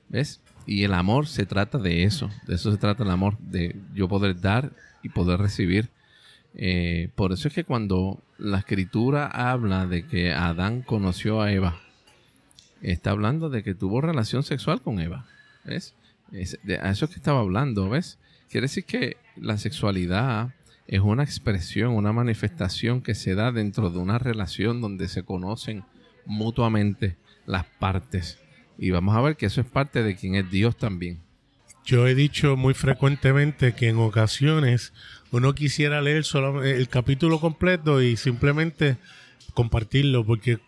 ¿Ves? 0.10 0.42
Y 0.66 0.84
el 0.84 0.94
amor 0.94 1.28
se 1.28 1.46
trata 1.46 1.78
de 1.78 2.04
eso, 2.04 2.30
de 2.48 2.56
eso 2.56 2.74
se 2.74 2.78
trata 2.78 3.04
el 3.04 3.10
amor, 3.10 3.38
de 3.38 3.78
yo 3.96 4.10
poder 4.10 4.42
dar 4.42 4.74
y 5.02 5.08
poder 5.08 5.40
recibir. 5.40 5.88
Eh, 6.56 7.08
por 7.16 7.32
eso 7.32 7.48
es 7.48 7.54
que 7.54 7.64
cuando 7.64 8.22
la 8.38 8.58
escritura 8.58 9.28
habla 9.28 9.88
de 9.88 10.06
que 10.06 10.34
Adán 10.34 10.82
conoció 10.82 11.42
a 11.42 11.54
Eva, 11.54 11.80
está 12.82 13.12
hablando 13.12 13.50
de 13.50 13.64
que 13.64 13.76
tuvo 13.76 14.02
relación 14.02 14.44
sexual 14.44 14.82
con 14.82 15.00
Eva. 15.00 15.26
¿Ves? 15.66 15.94
de, 16.32 16.80
a 16.82 16.90
eso 16.90 17.06
es 17.06 17.12
que 17.12 17.18
estaba 17.18 17.40
hablando, 17.40 17.90
¿ves? 17.90 18.18
Quiere 18.50 18.66
decir 18.66 18.86
que 18.86 19.18
la 19.36 19.58
sexualidad 19.58 20.54
es 20.88 21.00
una 21.00 21.24
expresión, 21.24 21.94
una 21.94 22.12
manifestación 22.12 23.02
que 23.02 23.16
se 23.16 23.36
da 23.36 23.52
dentro 23.52 23.90
de 23.90 24.00
una 24.00 24.18
relación 24.18 24.82
donde 24.82 25.08
se 25.08 25.24
conocen 25.24 25.84
mutuamente 26.26 27.18
las 27.46 27.66
partes. 27.66 28.40
Y 28.78 28.92
vamos 28.92 29.16
a 29.16 29.22
ver 29.22 29.38
que 29.38 29.46
eso 29.46 29.62
es 29.62 29.68
parte 29.68 30.04
de 30.04 30.16
quien 30.16 30.36
es 30.36 30.50
Dios 30.50 30.76
también. 30.78 31.20
Yo 31.86 32.08
he 32.08 32.16
dicho 32.16 32.58
muy 32.58 32.74
frecuentemente 32.74 33.74
que 33.74 33.90
en 33.90 33.98
ocasiones 33.98 34.94
uno 35.32 35.54
quisiera 35.56 36.02
leer 36.02 36.24
solo 36.24 36.64
el 36.64 36.88
capítulo 36.90 37.40
completo 37.40 38.02
y 38.02 38.18
simplemente 38.18 38.98
compartirlo, 39.54 40.26
porque 40.26 40.60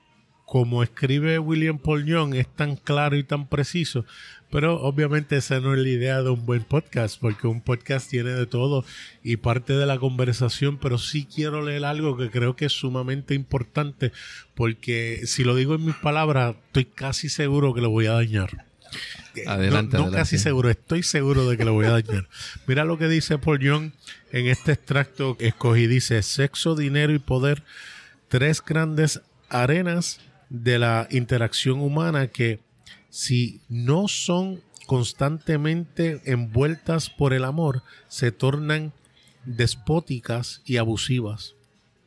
como 0.54 0.84
escribe 0.84 1.40
William 1.40 1.80
Paul 1.80 2.06
Young 2.06 2.36
es 2.36 2.48
tan 2.48 2.76
claro 2.76 3.18
y 3.18 3.24
tan 3.24 3.48
preciso, 3.48 4.06
pero 4.52 4.80
obviamente 4.84 5.36
esa 5.36 5.60
no 5.60 5.74
es 5.74 5.80
la 5.80 5.90
idea 5.90 6.22
de 6.22 6.30
un 6.30 6.46
buen 6.46 6.64
podcast, 6.64 7.20
porque 7.20 7.48
un 7.48 7.60
podcast 7.60 8.08
tiene 8.08 8.34
de 8.34 8.46
todo 8.46 8.86
y 9.24 9.38
parte 9.38 9.74
de 9.74 9.88
la 9.88 9.98
conversación, 9.98 10.78
pero 10.78 11.00
sí 11.00 11.26
quiero 11.26 11.64
leer 11.64 11.86
algo 11.86 12.18
que 12.18 12.30
creo 12.30 12.56
que 12.56 12.66
es 12.66 12.72
sumamente 12.72 13.34
importante, 13.34 14.12
porque 14.54 15.22
si 15.26 15.44
lo 15.44 15.56
digo 15.56 15.74
en 15.74 15.86
mis 15.86 15.96
palabras, 15.96 16.56
estoy 16.68 16.86
casi 16.86 17.30
seguro 17.30 17.74
que 17.74 17.82
lo 17.82 17.90
voy 17.90 18.06
a 18.06 18.12
dañar. 18.12 18.68
Adelante, 19.48 19.98
no, 19.98 20.12
casi 20.12 20.38
seguro, 20.38 20.70
estoy 20.70 21.02
seguro 21.02 21.50
de 21.50 21.58
que 21.58 21.66
lo 21.66 21.74
voy 21.74 21.88
a 21.88 21.94
dañar. 21.94 22.30
Mira 22.68 22.86
lo 22.86 23.00
que 23.00 23.08
dice 23.08 23.40
Paul 23.40 23.58
Young 23.58 23.90
en 24.32 24.46
este 24.46 24.74
extracto 24.74 25.36
que 25.36 25.48
escogí. 25.48 25.88
Dice, 25.88 26.22
sexo, 26.22 26.76
dinero 26.76 27.12
y 27.12 27.18
poder, 27.18 27.64
tres 28.28 28.64
grandes 28.64 29.20
arenas 29.50 30.20
de 30.54 30.78
la 30.78 31.08
interacción 31.10 31.80
humana 31.80 32.28
que 32.28 32.60
si 33.10 33.62
no 33.70 34.08
son 34.08 34.62
constantemente 34.86 36.22
envueltas 36.26 37.10
por 37.10 37.34
el 37.34 37.44
amor, 37.44 37.82
se 38.08 38.32
tornan 38.32 38.94
despóticas 39.46 40.62
y 40.64 40.78
abusivas. 40.78 41.56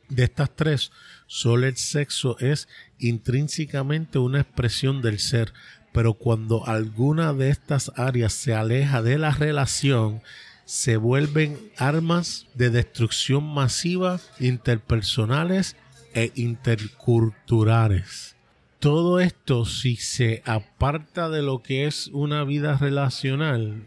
De 0.07 0.23
estas 0.23 0.55
tres, 0.55 0.93
solo 1.27 1.67
el 1.67 1.75
sexo 1.75 2.39
es 2.39 2.69
intrínsecamente 2.99 4.17
una 4.17 4.39
expresión 4.39 5.01
del 5.01 5.19
ser, 5.19 5.53
pero 5.91 6.13
cuando 6.13 6.65
alguna 6.67 7.33
de 7.33 7.49
estas 7.49 7.91
áreas 7.97 8.31
se 8.31 8.53
aleja 8.53 9.01
de 9.01 9.17
la 9.17 9.31
relación, 9.31 10.21
se 10.63 10.95
vuelven 10.95 11.59
armas 11.75 12.47
de 12.53 12.69
destrucción 12.69 13.43
masiva, 13.43 14.21
interpersonales 14.39 15.75
e 16.13 16.31
interculturales 16.35 18.36
todo 18.79 19.19
esto, 19.19 19.65
si 19.65 19.95
se 19.95 20.43
aparta 20.45 21.29
de 21.29 21.41
lo 21.41 21.63
que 21.63 21.87
es 21.87 22.07
una 22.13 22.43
vida 22.43 22.77
relacional, 22.77 23.83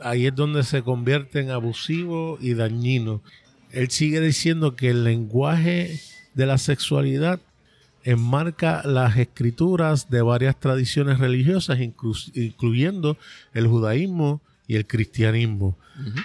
ahí 0.00 0.26
es 0.26 0.34
donde 0.34 0.64
se 0.64 0.82
convierte 0.82 1.40
en 1.40 1.50
abusivo 1.50 2.38
y 2.40 2.54
dañino. 2.54 3.22
Él 3.70 3.90
sigue 3.90 4.20
diciendo 4.20 4.74
que 4.74 4.90
el 4.90 5.04
lenguaje 5.04 6.00
de 6.34 6.46
la 6.46 6.58
sexualidad 6.58 7.40
enmarca 8.04 8.82
las 8.84 9.16
escrituras 9.16 10.10
de 10.10 10.22
varias 10.22 10.58
tradiciones 10.58 11.18
religiosas, 11.18 11.78
incluyendo 11.80 13.16
el 13.54 13.68
judaísmo 13.68 14.40
y 14.66 14.76
el 14.76 14.86
cristianismo. 14.86 15.76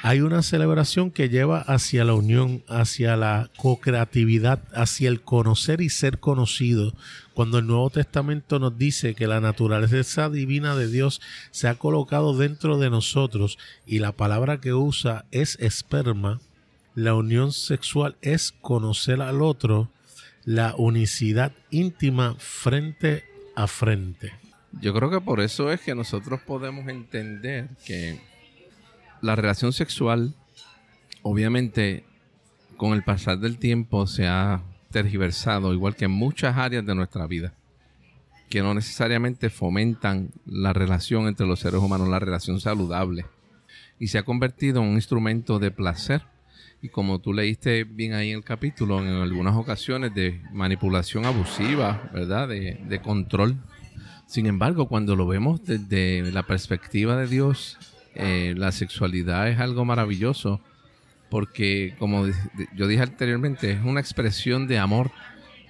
Hay 0.01 0.21
una 0.21 0.41
celebración 0.41 1.11
que 1.11 1.29
lleva 1.29 1.59
hacia 1.59 2.05
la 2.05 2.13
unión, 2.13 2.63
hacia 2.67 3.17
la 3.17 3.49
co-creatividad, 3.57 4.63
hacia 4.73 5.09
el 5.09 5.21
conocer 5.21 5.81
y 5.81 5.89
ser 5.89 6.19
conocido. 6.19 6.93
Cuando 7.33 7.59
el 7.59 7.67
Nuevo 7.67 7.89
Testamento 7.89 8.59
nos 8.59 8.77
dice 8.77 9.13
que 9.13 9.27
la 9.27 9.41
naturaleza 9.41 10.29
divina 10.29 10.75
de 10.75 10.87
Dios 10.87 11.21
se 11.51 11.67
ha 11.67 11.75
colocado 11.75 12.37
dentro 12.37 12.77
de 12.77 12.89
nosotros 12.89 13.57
y 13.85 13.99
la 13.99 14.13
palabra 14.13 14.61
que 14.61 14.73
usa 14.73 15.25
es 15.31 15.57
esperma, 15.59 16.39
la 16.95 17.13
unión 17.13 17.51
sexual 17.51 18.15
es 18.21 18.53
conocer 18.61 19.21
al 19.21 19.41
otro, 19.41 19.91
la 20.45 20.73
unicidad 20.77 21.51
íntima 21.69 22.35
frente 22.39 23.25
a 23.55 23.67
frente. 23.67 24.46
Yo 24.73 24.93
creo 24.93 25.09
que 25.09 25.21
por 25.21 25.39
eso 25.41 25.71
es 25.71 25.81
que 25.81 25.95
nosotros 25.95 26.41
podemos 26.41 26.87
entender 26.87 27.69
que 27.85 28.19
la 29.21 29.35
relación 29.35 29.73
sexual, 29.73 30.35
obviamente, 31.23 32.03
con 32.77 32.93
el 32.93 33.03
pasar 33.03 33.39
del 33.39 33.57
tiempo 33.57 34.07
se 34.07 34.27
ha 34.27 34.61
tergiversado, 34.91 35.73
igual 35.73 35.95
que 35.95 36.05
en 36.05 36.11
muchas 36.11 36.57
áreas 36.57 36.85
de 36.85 36.95
nuestra 36.95 37.27
vida, 37.27 37.53
que 38.49 38.61
no 38.61 38.73
necesariamente 38.73 39.49
fomentan 39.49 40.29
la 40.45 40.73
relación 40.73 41.27
entre 41.27 41.47
los 41.47 41.59
seres 41.59 41.81
humanos, 41.81 42.07
la 42.07 42.19
relación 42.19 42.59
saludable, 42.59 43.25
y 43.99 44.07
se 44.07 44.19
ha 44.19 44.23
convertido 44.23 44.81
en 44.81 44.89
un 44.89 44.95
instrumento 44.95 45.59
de 45.59 45.71
placer. 45.71 46.23
Y 46.79 46.89
como 46.89 47.19
tú 47.19 47.33
leíste 47.33 47.83
bien 47.83 48.13
ahí 48.13 48.29
en 48.29 48.37
el 48.37 48.43
capítulo, 48.43 48.99
en 48.99 49.07
algunas 49.07 49.55
ocasiones 49.55 50.13
de 50.13 50.39
manipulación 50.51 51.25
abusiva, 51.25 52.09
¿verdad? 52.13 52.47
De, 52.47 52.79
de 52.87 53.01
control. 53.01 53.57
Sin 54.27 54.45
embargo, 54.45 54.87
cuando 54.87 55.15
lo 55.15 55.25
vemos 55.25 55.63
desde 55.63 56.31
la 56.31 56.43
perspectiva 56.43 57.15
de 57.15 57.27
Dios, 57.27 57.77
eh, 58.13 58.53
la 58.57 58.71
sexualidad 58.71 59.49
es 59.49 59.59
algo 59.59 59.85
maravilloso 59.85 60.61
porque, 61.29 61.95
como 61.97 62.25
yo 62.75 62.87
dije 62.87 63.03
anteriormente, 63.03 63.71
es 63.71 63.83
una 63.83 63.99
expresión 63.99 64.67
de 64.67 64.79
amor 64.79 65.11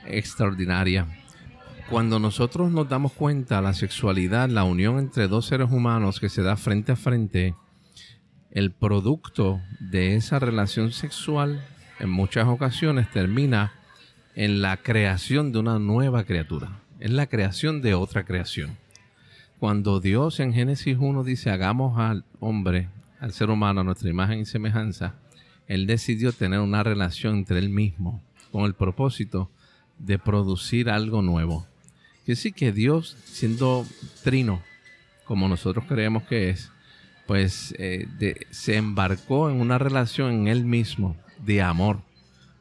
extraordinaria. 0.06 1.08
Cuando 1.90 2.20
nosotros 2.20 2.72
nos 2.72 2.90
damos 2.90 3.14
cuenta 3.14 3.62
la 3.62 3.74
sexualidad, 3.74 4.50
la 4.50 4.64
unión 4.64 5.00
entre 5.00 5.28
dos 5.28 5.46
seres 5.46 5.72
humanos 5.72 6.20
que 6.20 6.30
se 6.30 6.42
da 6.42 6.58
frente 6.58 6.92
a 6.92 6.96
frente, 6.96 7.56
el 8.52 8.72
producto 8.72 9.62
de 9.80 10.16
esa 10.16 10.40
relación 10.40 10.92
sexual 10.92 11.64
en 12.00 12.10
muchas 12.10 12.48
ocasiones 12.48 13.10
termina 13.12 13.74
en 14.36 14.62
la 14.62 14.78
creación 14.78 15.52
de 15.52 15.60
una 15.60 15.80
nueva 15.80 16.24
criatura, 16.24 16.80
es 17.00 17.12
la 17.12 17.28
creación 17.28 17.82
de 17.82 17.94
otra 17.94 18.26
creación. 18.26 18.78
Cuando 19.60 20.00
Dios 20.00 20.40
en 20.40 20.54
Génesis 20.54 20.98
1 21.00 21.24
dice, 21.24 21.50
hagamos 21.50 22.00
al 22.00 22.26
hombre, 22.40 22.90
al 23.20 23.34
ser 23.34 23.50
humano, 23.50 23.82
a 23.82 23.84
nuestra 23.84 24.10
imagen 24.10 24.40
y 24.40 24.46
semejanza, 24.46 25.16
Él 25.68 25.88
decidió 25.88 26.32
tener 26.32 26.60
una 26.60 26.84
relación 26.84 27.38
entre 27.38 27.60
Él 27.60 27.70
mismo 27.70 28.22
con 28.52 28.66
el 28.66 28.74
propósito 28.74 29.50
de 29.98 30.20
producir 30.20 30.90
algo 30.90 31.22
nuevo, 31.22 31.66
Quiere 32.28 32.40
decir 32.40 32.54
que 32.56 32.74
Dios, 32.74 33.16
siendo 33.24 33.86
trino, 34.22 34.62
como 35.24 35.48
nosotros 35.48 35.86
creemos 35.88 36.24
que 36.24 36.50
es, 36.50 36.74
pues 37.26 37.74
eh, 37.78 38.06
se 38.50 38.76
embarcó 38.76 39.50
en 39.50 39.62
una 39.62 39.78
relación 39.78 40.34
en 40.34 40.48
Él 40.50 40.66
mismo 40.66 41.16
de 41.46 41.62
amor, 41.62 42.02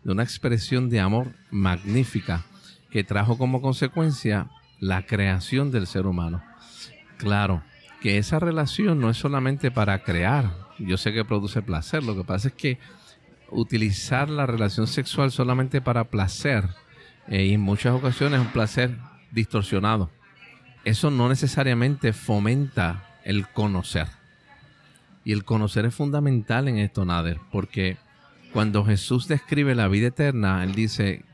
de 0.05 0.13
una 0.13 0.23
expresión 0.23 0.89
de 0.89 1.01
amor 1.01 1.33
magnífica 1.51 2.45
que 2.91 3.05
trajo 3.05 3.39
como 3.39 3.61
consecuencia 3.61 4.49
la 4.81 5.07
creación 5.07 5.71
del 5.71 5.87
ser 5.87 6.07
humano. 6.07 6.43
Claro, 7.19 7.63
que 8.01 8.19
esa 8.19 8.39
relación 8.39 9.01
no 9.01 9.11
es 9.11 9.17
solamente 9.17 9.71
para 9.71 10.03
crear, 10.03 10.53
yo 10.79 10.97
sé 10.97 11.13
que 11.13 11.25
produce 11.25 11.63
placer, 11.63 12.03
lo 12.03 12.15
que 12.15 12.25
pasa 12.25 12.49
es 12.49 12.55
que 12.55 12.79
utilizar 13.51 14.29
la 14.29 14.47
relación 14.47 14.87
sexual 14.87 15.31
solamente 15.31 15.81
para 15.81 16.05
placer, 16.05 16.69
eh, 17.29 17.47
y 17.47 17.55
en 17.55 17.61
muchas 17.61 17.95
ocasiones 17.95 18.41
un 18.41 18.53
placer 18.53 18.97
distorsionado, 19.33 20.11
eso 20.85 21.11
no 21.11 21.29
necesariamente 21.29 22.13
fomenta 22.13 23.19
el 23.25 23.49
conocer. 23.49 24.07
Y 25.25 25.33
el 25.33 25.45
conocer 25.45 25.85
es 25.87 25.95
fundamental 25.95 26.69
en 26.69 26.79
esto, 26.79 27.05
Nader, 27.05 27.41
porque 27.51 27.97
cuando 28.53 28.85
Jesús 28.85 29.27
describe 29.27 29.75
la 29.75 29.89
vida 29.89 30.09
eterna, 30.09 30.63
Él 30.63 30.75
dice, 30.75 31.25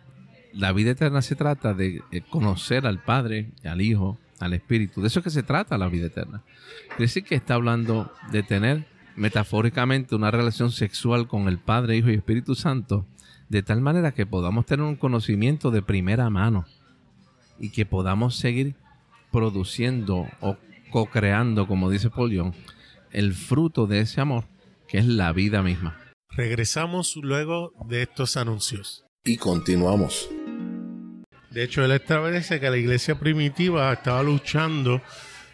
la 0.52 0.72
vida 0.72 0.90
eterna 0.90 1.22
se 1.22 1.36
trata 1.36 1.74
de 1.74 2.02
conocer 2.30 2.86
al 2.86 3.02
Padre, 3.02 3.52
al 3.64 3.80
Hijo, 3.80 4.18
al 4.38 4.54
Espíritu. 4.54 5.00
De 5.00 5.06
eso 5.06 5.20
es 5.20 5.24
que 5.24 5.30
se 5.30 5.42
trata 5.42 5.78
la 5.78 5.88
vida 5.88 6.06
eterna. 6.06 6.42
Quiere 6.88 7.04
decir 7.04 7.24
que 7.24 7.34
está 7.34 7.54
hablando 7.54 8.12
de 8.30 8.42
tener 8.42 8.86
metafóricamente 9.16 10.14
una 10.14 10.30
relación 10.30 10.70
sexual 10.72 11.28
con 11.28 11.48
el 11.48 11.58
Padre, 11.58 11.96
Hijo 11.96 12.10
y 12.10 12.14
Espíritu 12.14 12.54
Santo, 12.54 13.06
de 13.48 13.62
tal 13.62 13.80
manera 13.80 14.12
que 14.12 14.26
podamos 14.26 14.66
tener 14.66 14.84
un 14.84 14.96
conocimiento 14.96 15.70
de 15.70 15.82
primera 15.82 16.28
mano 16.30 16.64
y 17.58 17.70
que 17.70 17.86
podamos 17.86 18.36
seguir 18.36 18.74
produciendo 19.30 20.26
o 20.40 20.56
co-creando, 20.90 21.66
como 21.66 21.90
dice 21.90 22.10
Paul 22.10 22.32
Young, 22.32 22.52
el 23.12 23.34
fruto 23.34 23.86
de 23.86 24.00
ese 24.00 24.20
amor, 24.20 24.44
que 24.88 24.98
es 24.98 25.06
la 25.06 25.32
vida 25.32 25.62
misma. 25.62 25.98
Regresamos 26.30 27.16
luego 27.16 27.72
de 27.86 28.02
estos 28.02 28.36
anuncios. 28.36 29.04
Y 29.24 29.36
continuamos. 29.36 30.28
De 31.52 31.62
hecho, 31.62 31.84
él 31.84 31.92
establece 31.92 32.60
que 32.60 32.70
la 32.70 32.78
iglesia 32.78 33.14
primitiva 33.14 33.92
estaba 33.92 34.22
luchando 34.22 35.02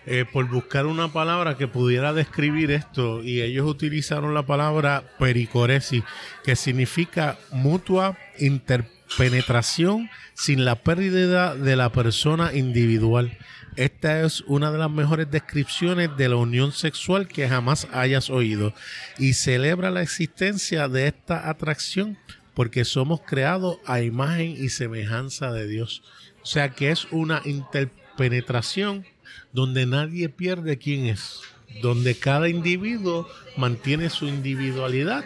eh, 0.07 0.25
por 0.33 0.49
buscar 0.49 0.87
una 0.87 1.13
palabra 1.13 1.57
que 1.57 1.67
pudiera 1.67 2.13
describir 2.13 2.71
esto 2.71 3.23
y 3.25 3.43
ellos 3.43 3.67
utilizaron 3.67 4.33
la 4.33 4.47
palabra 4.47 5.03
pericoresis, 5.19 6.05
que 6.45 6.55
significa 6.55 7.37
mutua 7.51 8.17
interpenetración 8.39 10.09
sin 10.35 10.65
la 10.65 10.77
pérdida 10.77 11.57
de 11.57 11.75
la 11.75 11.91
persona 11.91 12.55
individual. 12.55 13.37
Esta 13.75 14.23
es 14.23 14.43
una 14.43 14.71
de 14.71 14.79
las 14.79 14.91
mejores 14.91 15.31
descripciones 15.31 16.17
de 16.17 16.29
la 16.29 16.37
unión 16.37 16.71
sexual 16.73 17.27
que 17.27 17.49
jamás 17.49 17.89
hayas 17.93 18.31
oído 18.31 18.73
y 19.19 19.35
celebra 19.35 19.91
la 19.91 20.03
existencia 20.03 20.89
de 20.89 21.09
esta 21.09 21.51
atracción 21.51 22.17
porque 22.59 22.85
somos 22.85 23.21
creados 23.21 23.79
a 23.87 24.01
imagen 24.01 24.51
y 24.51 24.71
semejanza 24.71 25.53
de 25.53 25.69
Dios. 25.69 26.03
O 26.43 26.47
sea 26.47 26.71
que 26.71 26.91
es 26.91 27.07
una 27.13 27.41
interpenetración 27.45 29.07
donde 29.53 29.87
nadie 29.87 30.29
pierde 30.29 30.77
quién 30.77 31.07
es, 31.07 31.43
donde 31.83 32.17
cada 32.17 32.49
individuo 32.49 33.29
mantiene 33.57 34.11
su 34.11 34.27
individualidad, 34.27 35.25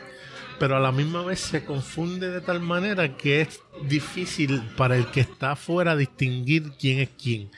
pero 0.60 0.76
a 0.76 0.80
la 0.80 0.92
misma 0.92 1.24
vez 1.24 1.40
se 1.40 1.64
confunde 1.64 2.28
de 2.28 2.42
tal 2.42 2.60
manera 2.60 3.16
que 3.16 3.40
es 3.40 3.62
difícil 3.88 4.60
para 4.76 4.98
el 4.98 5.06
que 5.06 5.20
está 5.20 5.52
afuera 5.52 5.96
distinguir 5.96 6.72
quién 6.78 6.98
es 6.98 7.08
quién. 7.16 7.50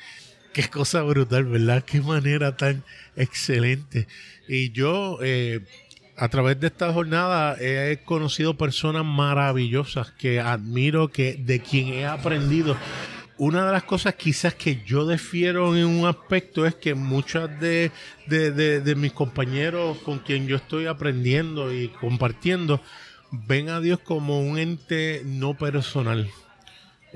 Qué 0.52 0.70
cosa 0.70 1.02
brutal, 1.02 1.46
¿verdad? 1.46 1.84
Qué 1.84 2.00
manera 2.00 2.56
tan 2.56 2.84
excelente. 3.16 4.06
Y 4.46 4.70
yo, 4.70 5.18
eh, 5.20 5.62
a 6.16 6.28
través 6.28 6.60
de 6.60 6.68
esta 6.68 6.92
jornada, 6.92 7.56
he 7.60 8.00
conocido 8.04 8.56
personas 8.56 9.04
maravillosas 9.04 10.12
que 10.12 10.40
admiro, 10.40 11.08
que 11.08 11.34
de 11.34 11.60
quien 11.60 11.88
he 11.88 12.06
aprendido. 12.06 12.76
Una 13.36 13.66
de 13.66 13.72
las 13.72 13.82
cosas 13.82 14.14
quizás 14.14 14.54
que 14.54 14.82
yo 14.84 15.06
defiero 15.06 15.76
en 15.76 15.86
un 15.86 16.06
aspecto 16.06 16.66
es 16.66 16.76
que 16.76 16.94
muchas 16.94 17.50
de, 17.60 17.90
de 18.28 18.94
mis 18.96 19.12
compañeros 19.12 19.98
con 19.98 20.20
quien 20.20 20.46
yo 20.46 20.56
estoy 20.56 20.86
aprendiendo 20.86 21.74
y 21.74 21.88
compartiendo 21.88 22.80
ven 23.32 23.68
a 23.68 23.80
Dios 23.80 23.98
como 23.98 24.40
un 24.40 24.58
ente 24.58 25.22
no 25.24 25.54
personal 25.54 26.30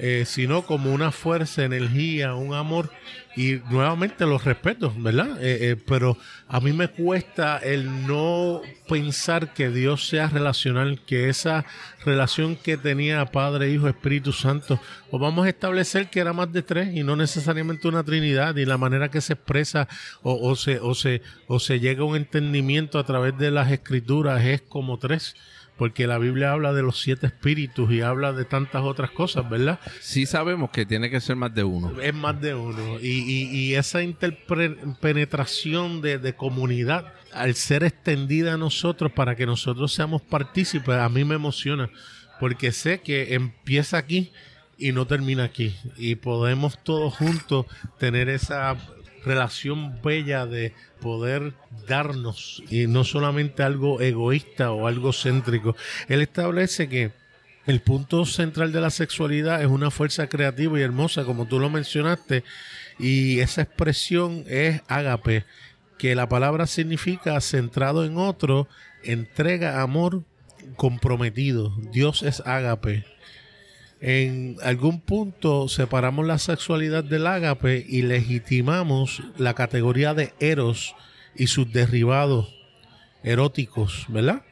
eh, 0.00 0.22
sino 0.26 0.62
como 0.62 0.94
una 0.94 1.10
fuerza, 1.10 1.64
energía, 1.64 2.36
un 2.36 2.54
amor. 2.54 2.88
Y 3.36 3.60
nuevamente 3.70 4.26
los 4.26 4.44
respeto, 4.44 4.92
¿verdad? 4.96 5.42
Eh, 5.42 5.70
eh, 5.70 5.76
pero 5.76 6.16
a 6.46 6.60
mí 6.60 6.72
me 6.72 6.88
cuesta 6.88 7.58
el 7.58 8.06
no 8.06 8.62
pensar 8.88 9.54
que 9.54 9.70
Dios 9.70 10.08
sea 10.08 10.28
relacional, 10.28 11.00
que 11.04 11.28
esa 11.28 11.64
relación 12.04 12.54
que 12.54 12.76
tenía 12.76 13.26
Padre, 13.26 13.70
Hijo, 13.70 13.88
Espíritu 13.88 14.32
Santo, 14.32 14.80
o 15.10 15.18
vamos 15.18 15.46
a 15.46 15.50
establecer 15.50 16.10
que 16.10 16.20
era 16.20 16.32
más 16.32 16.52
de 16.52 16.62
tres 16.62 16.94
y 16.94 17.02
no 17.02 17.16
necesariamente 17.16 17.88
una 17.88 18.04
Trinidad, 18.04 18.54
y 18.56 18.64
la 18.64 18.78
manera 18.78 19.10
que 19.10 19.20
se 19.20 19.32
expresa 19.32 19.88
o, 20.22 20.54
se, 20.54 20.78
o, 20.78 20.94
se, 20.94 21.22
o 21.48 21.58
se 21.58 21.80
llega 21.80 22.02
a 22.02 22.06
un 22.06 22.16
entendimiento 22.16 22.98
a 22.98 23.04
través 23.04 23.36
de 23.36 23.50
las 23.50 23.70
escrituras 23.70 24.44
es 24.44 24.62
como 24.62 24.98
tres 24.98 25.34
porque 25.78 26.08
la 26.08 26.18
Biblia 26.18 26.52
habla 26.52 26.72
de 26.72 26.82
los 26.82 27.00
siete 27.00 27.28
espíritus 27.28 27.90
y 27.92 28.02
habla 28.02 28.32
de 28.32 28.44
tantas 28.44 28.82
otras 28.82 29.12
cosas, 29.12 29.48
¿verdad? 29.48 29.78
Sí 30.00 30.26
sabemos 30.26 30.70
que 30.70 30.84
tiene 30.84 31.08
que 31.08 31.20
ser 31.20 31.36
más 31.36 31.54
de 31.54 31.62
uno. 31.62 31.92
Es 32.02 32.12
más 32.12 32.40
de 32.40 32.54
uno. 32.54 32.98
Y, 33.00 33.74
esa 33.74 34.02
interpenetración 34.02 36.02
de, 36.02 36.18
de 36.18 36.34
comunidad, 36.34 37.14
al 37.32 37.54
ser 37.54 37.84
extendida 37.84 38.54
a 38.54 38.56
nosotros 38.56 39.12
para 39.12 39.36
que 39.36 39.46
nosotros 39.46 39.92
seamos 39.92 40.20
partícipes, 40.20 40.96
a 40.96 41.08
mí 41.08 41.24
me 41.24 41.36
emociona, 41.36 41.88
porque 42.40 42.72
sé 42.72 43.00
que 43.00 43.34
empieza 43.34 43.98
aquí 43.98 44.32
y 44.76 44.90
no 44.90 45.06
termina 45.06 45.44
aquí. 45.44 45.76
Y 45.96 46.16
podemos 46.16 46.82
todos 46.82 47.14
juntos 47.14 47.66
tener 47.98 48.28
esa 48.28 48.76
relación 49.24 50.00
bella 50.02 50.46
de 50.46 50.74
poder 51.00 51.54
darnos 51.86 52.62
y 52.70 52.86
no 52.86 53.04
solamente 53.04 53.62
algo 53.62 54.00
egoísta 54.00 54.72
o 54.72 54.86
algo 54.86 55.12
céntrico. 55.12 55.76
Él 56.08 56.20
establece 56.20 56.88
que 56.88 57.12
el 57.66 57.80
punto 57.80 58.24
central 58.24 58.72
de 58.72 58.80
la 58.80 58.90
sexualidad 58.90 59.60
es 59.60 59.68
una 59.68 59.90
fuerza 59.90 60.28
creativa 60.28 60.78
y 60.78 60.82
hermosa, 60.82 61.24
como 61.24 61.46
tú 61.46 61.58
lo 61.58 61.68
mencionaste, 61.68 62.42
y 62.98 63.40
esa 63.40 63.62
expresión 63.62 64.44
es 64.48 64.80
ágape, 64.88 65.44
que 65.98 66.14
la 66.14 66.28
palabra 66.28 66.66
significa 66.66 67.38
centrado 67.40 68.04
en 68.04 68.16
otro, 68.16 68.68
entrega 69.02 69.82
amor 69.82 70.22
comprometido. 70.76 71.74
Dios 71.92 72.22
es 72.22 72.40
ágape 72.46 73.04
en 74.00 74.56
algún 74.62 75.00
punto 75.00 75.68
separamos 75.68 76.26
la 76.26 76.38
sexualidad 76.38 77.02
del 77.02 77.26
ágape 77.26 77.84
y 77.88 78.02
legitimamos 78.02 79.22
la 79.36 79.54
categoría 79.54 80.14
de 80.14 80.34
eros 80.38 80.94
y 81.34 81.48
sus 81.48 81.72
derivados 81.72 82.54
eróticos, 83.22 84.06
¿verdad? 84.08 84.42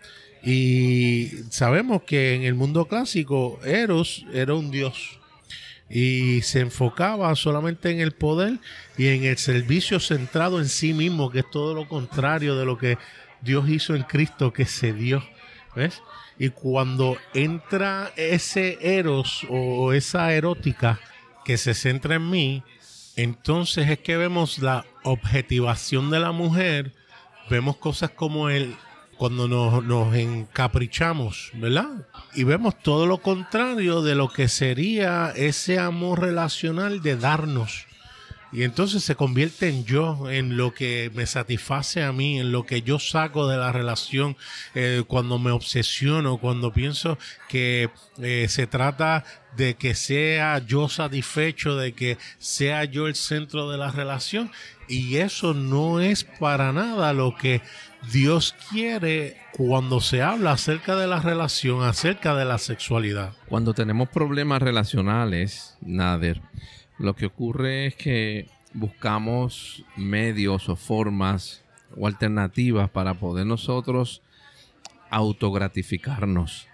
Y 0.42 1.30
sabemos 1.50 2.02
que 2.02 2.34
en 2.34 2.42
el 2.42 2.54
mundo 2.54 2.86
clásico 2.86 3.58
Eros 3.64 4.24
era 4.32 4.54
un 4.54 4.70
dios 4.70 5.18
y 5.88 6.42
se 6.42 6.60
enfocaba 6.60 7.34
solamente 7.36 7.90
en 7.90 8.00
el 8.00 8.12
poder 8.12 8.58
y 8.96 9.08
en 9.08 9.24
el 9.24 9.38
servicio 9.38 10.00
centrado 10.00 10.60
en 10.60 10.68
sí 10.68 10.92
mismo, 10.92 11.30
que 11.30 11.40
es 11.40 11.50
todo 11.50 11.74
lo 11.74 11.88
contrario 11.88 12.56
de 12.56 12.64
lo 12.64 12.78
que 12.78 12.98
Dios 13.40 13.68
hizo 13.68 13.94
en 13.94 14.02
Cristo, 14.02 14.52
que 14.52 14.66
se 14.66 14.92
dio. 14.92 15.24
¿Ves? 15.74 16.00
Y 16.38 16.50
cuando 16.50 17.16
entra 17.34 18.12
ese 18.16 18.78
eros 18.80 19.46
o 19.48 19.92
esa 19.92 20.32
erótica 20.32 21.00
que 21.44 21.56
se 21.56 21.74
centra 21.74 22.16
en 22.16 22.30
mí, 22.30 22.62
entonces 23.16 23.88
es 23.88 23.98
que 24.00 24.16
vemos 24.16 24.58
la 24.58 24.84
objetivación 25.02 26.10
de 26.10 26.20
la 26.20 26.32
mujer, 26.32 26.92
vemos 27.48 27.76
cosas 27.76 28.10
como 28.10 28.50
el 28.50 28.76
cuando 29.16 29.48
nos, 29.48 29.82
nos 29.82 30.14
encaprichamos, 30.14 31.50
¿verdad? 31.54 32.06
Y 32.34 32.44
vemos 32.44 32.78
todo 32.78 33.06
lo 33.06 33.18
contrario 33.18 34.02
de 34.02 34.14
lo 34.14 34.28
que 34.28 34.48
sería 34.48 35.32
ese 35.34 35.78
amor 35.78 36.20
relacional 36.20 37.00
de 37.00 37.16
darnos 37.16 37.86
y 38.52 38.62
entonces 38.62 39.02
se 39.02 39.16
convierte 39.16 39.68
en 39.68 39.84
yo, 39.84 40.30
en 40.30 40.56
lo 40.56 40.72
que 40.72 41.10
me 41.14 41.26
satisface 41.26 42.02
a 42.02 42.12
mí, 42.12 42.38
en 42.38 42.52
lo 42.52 42.64
que 42.64 42.82
yo 42.82 42.98
saco 42.98 43.48
de 43.48 43.56
la 43.56 43.72
relación, 43.72 44.36
eh, 44.74 45.02
cuando 45.06 45.38
me 45.38 45.50
obsesiono, 45.50 46.38
cuando 46.38 46.72
pienso 46.72 47.18
que 47.48 47.90
eh, 48.18 48.46
se 48.48 48.66
trata 48.66 49.24
de 49.56 49.74
que 49.74 49.94
sea 49.94 50.58
yo 50.64 50.88
satisfecho, 50.88 51.76
de 51.76 51.92
que 51.92 52.18
sea 52.38 52.84
yo 52.84 53.08
el 53.08 53.14
centro 53.14 53.70
de 53.70 53.78
la 53.78 53.90
relación. 53.90 54.50
Y 54.88 55.16
eso 55.16 55.52
no 55.52 56.00
es 56.00 56.24
para 56.24 56.72
nada 56.72 57.12
lo 57.12 57.36
que 57.36 57.62
Dios 58.12 58.54
quiere 58.70 59.38
cuando 59.52 60.00
se 60.00 60.22
habla 60.22 60.52
acerca 60.52 60.94
de 60.94 61.08
la 61.08 61.20
relación, 61.20 61.82
acerca 61.82 62.36
de 62.36 62.44
la 62.44 62.58
sexualidad. 62.58 63.32
Cuando 63.48 63.74
tenemos 63.74 64.08
problemas 64.10 64.62
relacionales, 64.62 65.76
Nader, 65.80 66.40
Lo 66.98 67.14
que 67.14 67.26
ocurre 67.26 67.86
es 67.86 67.94
que 67.94 68.48
buscamos 68.72 69.84
medios 69.96 70.68
o 70.68 70.76
formas 70.76 71.62
o 71.96 72.06
alternativas 72.06 72.90
para 72.90 73.14
poder 73.14 73.46
nosotros 73.46 74.22
autogratificarnos. 75.10 76.66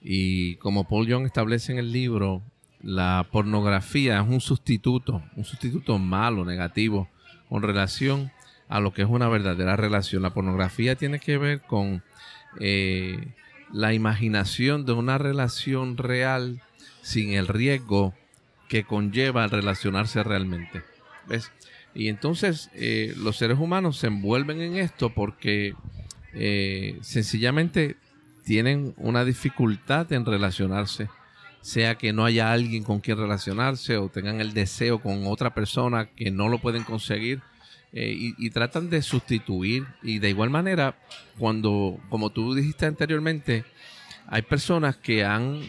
Y 0.00 0.56
como 0.56 0.84
Paul 0.84 1.06
Young 1.06 1.26
establece 1.26 1.72
en 1.72 1.78
el 1.78 1.92
libro, 1.92 2.42
la 2.82 3.26
pornografía 3.30 4.20
es 4.20 4.28
un 4.28 4.40
sustituto, 4.40 5.22
un 5.36 5.44
sustituto 5.44 5.98
malo, 5.98 6.44
negativo, 6.44 7.08
con 7.48 7.62
relación 7.62 8.32
a 8.68 8.80
lo 8.80 8.92
que 8.92 9.02
es 9.02 9.08
una 9.08 9.28
verdadera 9.28 9.76
relación. 9.76 10.22
La 10.22 10.34
pornografía 10.34 10.96
tiene 10.96 11.18
que 11.18 11.38
ver 11.38 11.60
con 11.60 12.02
eh, 12.60 13.34
la 13.72 13.94
imaginación 13.94 14.84
de 14.84 14.92
una 14.92 15.18
relación 15.18 15.96
real 15.96 16.60
sin 17.02 17.32
el 17.32 17.48
riesgo 17.48 18.14
que 18.72 18.84
conlleva 18.84 19.46
relacionarse 19.48 20.22
realmente. 20.22 20.80
¿Ves? 21.28 21.52
Y 21.94 22.08
entonces 22.08 22.70
eh, 22.72 23.12
los 23.18 23.36
seres 23.36 23.58
humanos 23.58 23.98
se 23.98 24.06
envuelven 24.06 24.62
en 24.62 24.76
esto 24.76 25.10
porque 25.10 25.74
eh, 26.32 26.98
sencillamente 27.02 27.96
tienen 28.46 28.94
una 28.96 29.26
dificultad 29.26 30.10
en 30.14 30.24
relacionarse, 30.24 31.10
sea 31.60 31.96
que 31.96 32.14
no 32.14 32.24
haya 32.24 32.50
alguien 32.50 32.82
con 32.82 33.00
quien 33.00 33.18
relacionarse 33.18 33.98
o 33.98 34.08
tengan 34.08 34.40
el 34.40 34.54
deseo 34.54 35.02
con 35.02 35.26
otra 35.26 35.52
persona 35.52 36.06
que 36.06 36.30
no 36.30 36.48
lo 36.48 36.58
pueden 36.58 36.82
conseguir 36.82 37.42
eh, 37.92 38.14
y, 38.38 38.48
tratan 38.48 38.88
de 38.88 39.02
sustituir. 39.02 39.84
Y 40.02 40.18
de 40.18 40.30
igual 40.30 40.48
manera, 40.48 40.96
cuando, 41.36 42.00
como 42.08 42.30
tú 42.30 42.54
dijiste 42.54 42.86
anteriormente, 42.86 43.66
hay 44.28 44.40
personas 44.40 44.96
que 44.96 45.26
han, 45.26 45.60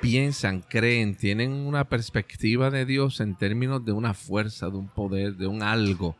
piensan, 0.00 0.62
creen, 0.62 1.14
tienen 1.14 1.52
una 1.52 1.84
perspectiva 1.84 2.70
de 2.70 2.86
Dios 2.86 3.20
en 3.20 3.36
términos 3.36 3.84
de 3.84 3.92
una 3.92 4.14
fuerza, 4.14 4.70
de 4.70 4.76
un 4.76 4.88
poder, 4.88 5.36
de 5.36 5.46
un 5.46 5.62
algo. 5.62 6.16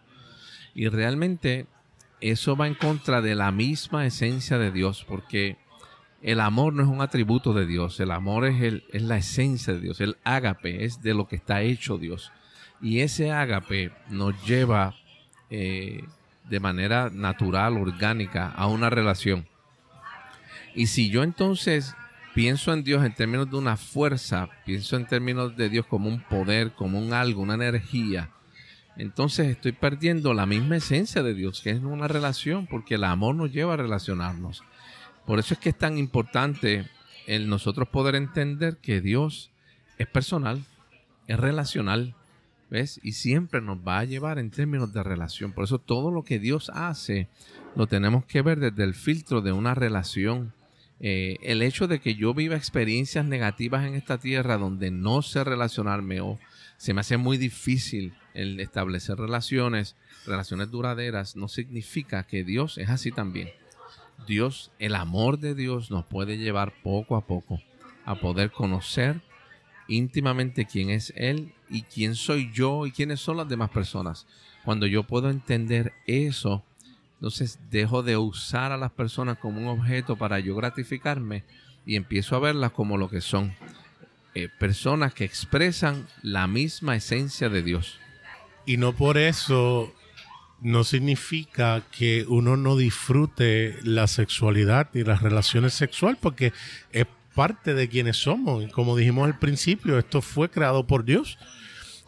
Y 0.74 0.88
realmente 0.88 1.66
eso 2.20 2.56
va 2.56 2.66
en 2.66 2.74
contra 2.74 3.22
de 3.22 3.34
la 3.34 3.50
misma 3.50 4.06
esencia 4.06 4.58
de 4.58 4.70
Dios, 4.70 5.04
porque 5.08 5.56
el 6.22 6.40
amor 6.40 6.74
no 6.74 6.82
es 6.82 6.88
un 6.88 7.00
atributo 7.00 7.54
de 7.54 7.66
Dios, 7.66 7.98
el 8.00 8.10
amor 8.10 8.44
es, 8.44 8.62
el, 8.62 8.84
es 8.92 9.02
la 9.02 9.16
esencia 9.16 9.72
de 9.72 9.80
Dios, 9.80 10.00
el 10.00 10.16
ágape 10.24 10.84
es 10.84 11.02
de 11.02 11.14
lo 11.14 11.26
que 11.26 11.36
está 11.36 11.62
hecho 11.62 11.96
Dios. 11.96 12.32
Y 12.82 13.00
ese 13.00 13.32
ágape 13.32 13.92
nos 14.08 14.34
lleva 14.46 14.94
eh, 15.48 16.04
de 16.48 16.60
manera 16.60 17.10
natural, 17.10 17.76
orgánica, 17.76 18.50
a 18.50 18.66
una 18.66 18.90
relación. 18.90 19.46
Y 20.74 20.86
si 20.86 21.10
yo 21.10 21.22
entonces 21.22 21.94
pienso 22.34 22.72
en 22.72 22.84
Dios 22.84 23.04
en 23.04 23.14
términos 23.14 23.50
de 23.50 23.56
una 23.56 23.76
fuerza, 23.76 24.48
pienso 24.64 24.96
en 24.96 25.06
términos 25.06 25.56
de 25.56 25.68
Dios 25.68 25.86
como 25.86 26.08
un 26.08 26.20
poder, 26.20 26.72
como 26.72 26.98
un 26.98 27.12
algo, 27.12 27.42
una 27.42 27.54
energía, 27.54 28.30
entonces 29.00 29.48
estoy 29.48 29.72
perdiendo 29.72 30.34
la 30.34 30.44
misma 30.44 30.76
esencia 30.76 31.22
de 31.22 31.32
Dios, 31.32 31.62
que 31.62 31.70
es 31.70 31.80
una 31.80 32.06
relación, 32.06 32.66
porque 32.66 32.96
el 32.96 33.04
amor 33.04 33.34
nos 33.34 33.50
lleva 33.50 33.72
a 33.72 33.78
relacionarnos. 33.78 34.62
Por 35.24 35.38
eso 35.38 35.54
es 35.54 35.60
que 35.60 35.70
es 35.70 35.78
tan 35.78 35.96
importante 35.96 36.86
el 37.26 37.48
nosotros 37.48 37.88
poder 37.88 38.14
entender 38.14 38.76
que 38.76 39.00
Dios 39.00 39.50
es 39.96 40.06
personal, 40.06 40.62
es 41.28 41.40
relacional, 41.40 42.14
¿ves? 42.68 43.00
Y 43.02 43.12
siempre 43.12 43.62
nos 43.62 43.78
va 43.78 44.00
a 44.00 44.04
llevar 44.04 44.38
en 44.38 44.50
términos 44.50 44.92
de 44.92 45.02
relación. 45.02 45.52
Por 45.52 45.64
eso 45.64 45.78
todo 45.78 46.10
lo 46.10 46.22
que 46.22 46.38
Dios 46.38 46.70
hace 46.74 47.28
lo 47.76 47.86
tenemos 47.86 48.26
que 48.26 48.42
ver 48.42 48.60
desde 48.60 48.84
el 48.84 48.94
filtro 48.94 49.40
de 49.40 49.52
una 49.52 49.74
relación. 49.74 50.52
Eh, 51.02 51.38
el 51.42 51.62
hecho 51.62 51.88
de 51.88 51.98
que 52.00 52.14
yo 52.14 52.34
viva 52.34 52.56
experiencias 52.56 53.24
negativas 53.24 53.86
en 53.86 53.94
esta 53.94 54.18
tierra 54.18 54.58
donde 54.58 54.90
no 54.90 55.22
sé 55.22 55.42
relacionarme 55.44 56.20
o 56.20 56.38
se 56.76 56.92
me 56.92 57.00
hace 57.00 57.16
muy 57.16 57.38
difícil 57.38 58.12
el 58.34 58.60
establecer 58.60 59.16
relaciones, 59.16 59.96
relaciones 60.26 60.70
duraderas, 60.70 61.36
no 61.36 61.48
significa 61.48 62.24
que 62.24 62.44
Dios 62.44 62.78
es 62.78 62.90
así 62.90 63.10
también. 63.12 63.50
Dios, 64.26 64.70
el 64.78 64.94
amor 64.94 65.38
de 65.38 65.54
Dios 65.54 65.90
nos 65.90 66.04
puede 66.04 66.36
llevar 66.36 66.74
poco 66.82 67.16
a 67.16 67.26
poco 67.26 67.60
a 68.04 68.16
poder 68.16 68.50
conocer 68.50 69.20
íntimamente 69.88 70.66
quién 70.66 70.90
es 70.90 71.12
Él 71.16 71.52
y 71.68 71.82
quién 71.82 72.14
soy 72.14 72.50
yo 72.52 72.86
y 72.86 72.92
quiénes 72.92 73.20
son 73.20 73.38
las 73.38 73.48
demás 73.48 73.70
personas. 73.70 74.26
Cuando 74.64 74.86
yo 74.86 75.04
puedo 75.04 75.30
entender 75.30 75.92
eso, 76.06 76.64
entonces 77.20 77.58
dejo 77.70 78.02
de 78.02 78.16
usar 78.16 78.72
a 78.72 78.78
las 78.78 78.92
personas 78.92 79.36
como 79.36 79.60
un 79.60 79.66
objeto 79.66 80.16
para 80.16 80.40
yo 80.40 80.56
gratificarme 80.56 81.44
y 81.84 81.96
empiezo 81.96 82.34
a 82.34 82.38
verlas 82.38 82.72
como 82.72 82.96
lo 82.96 83.10
que 83.10 83.20
son. 83.20 83.54
Eh, 84.34 84.48
personas 84.58 85.12
que 85.12 85.24
expresan 85.24 86.06
la 86.22 86.46
misma 86.46 86.96
esencia 86.96 87.50
de 87.50 87.62
Dios. 87.62 87.98
Y 88.64 88.78
no 88.78 88.94
por 88.94 89.18
eso 89.18 89.92
no 90.62 90.82
significa 90.82 91.82
que 91.90 92.24
uno 92.26 92.56
no 92.56 92.74
disfrute 92.74 93.76
la 93.82 94.06
sexualidad 94.06 94.88
y 94.94 95.04
las 95.04 95.20
relaciones 95.20 95.74
sexuales, 95.74 96.18
porque 96.22 96.54
es 96.90 97.04
parte 97.34 97.74
de 97.74 97.90
quienes 97.90 98.16
somos. 98.16 98.72
Como 98.72 98.96
dijimos 98.96 99.26
al 99.26 99.38
principio, 99.38 99.98
esto 99.98 100.22
fue 100.22 100.48
creado 100.48 100.86
por 100.86 101.04
Dios. 101.04 101.36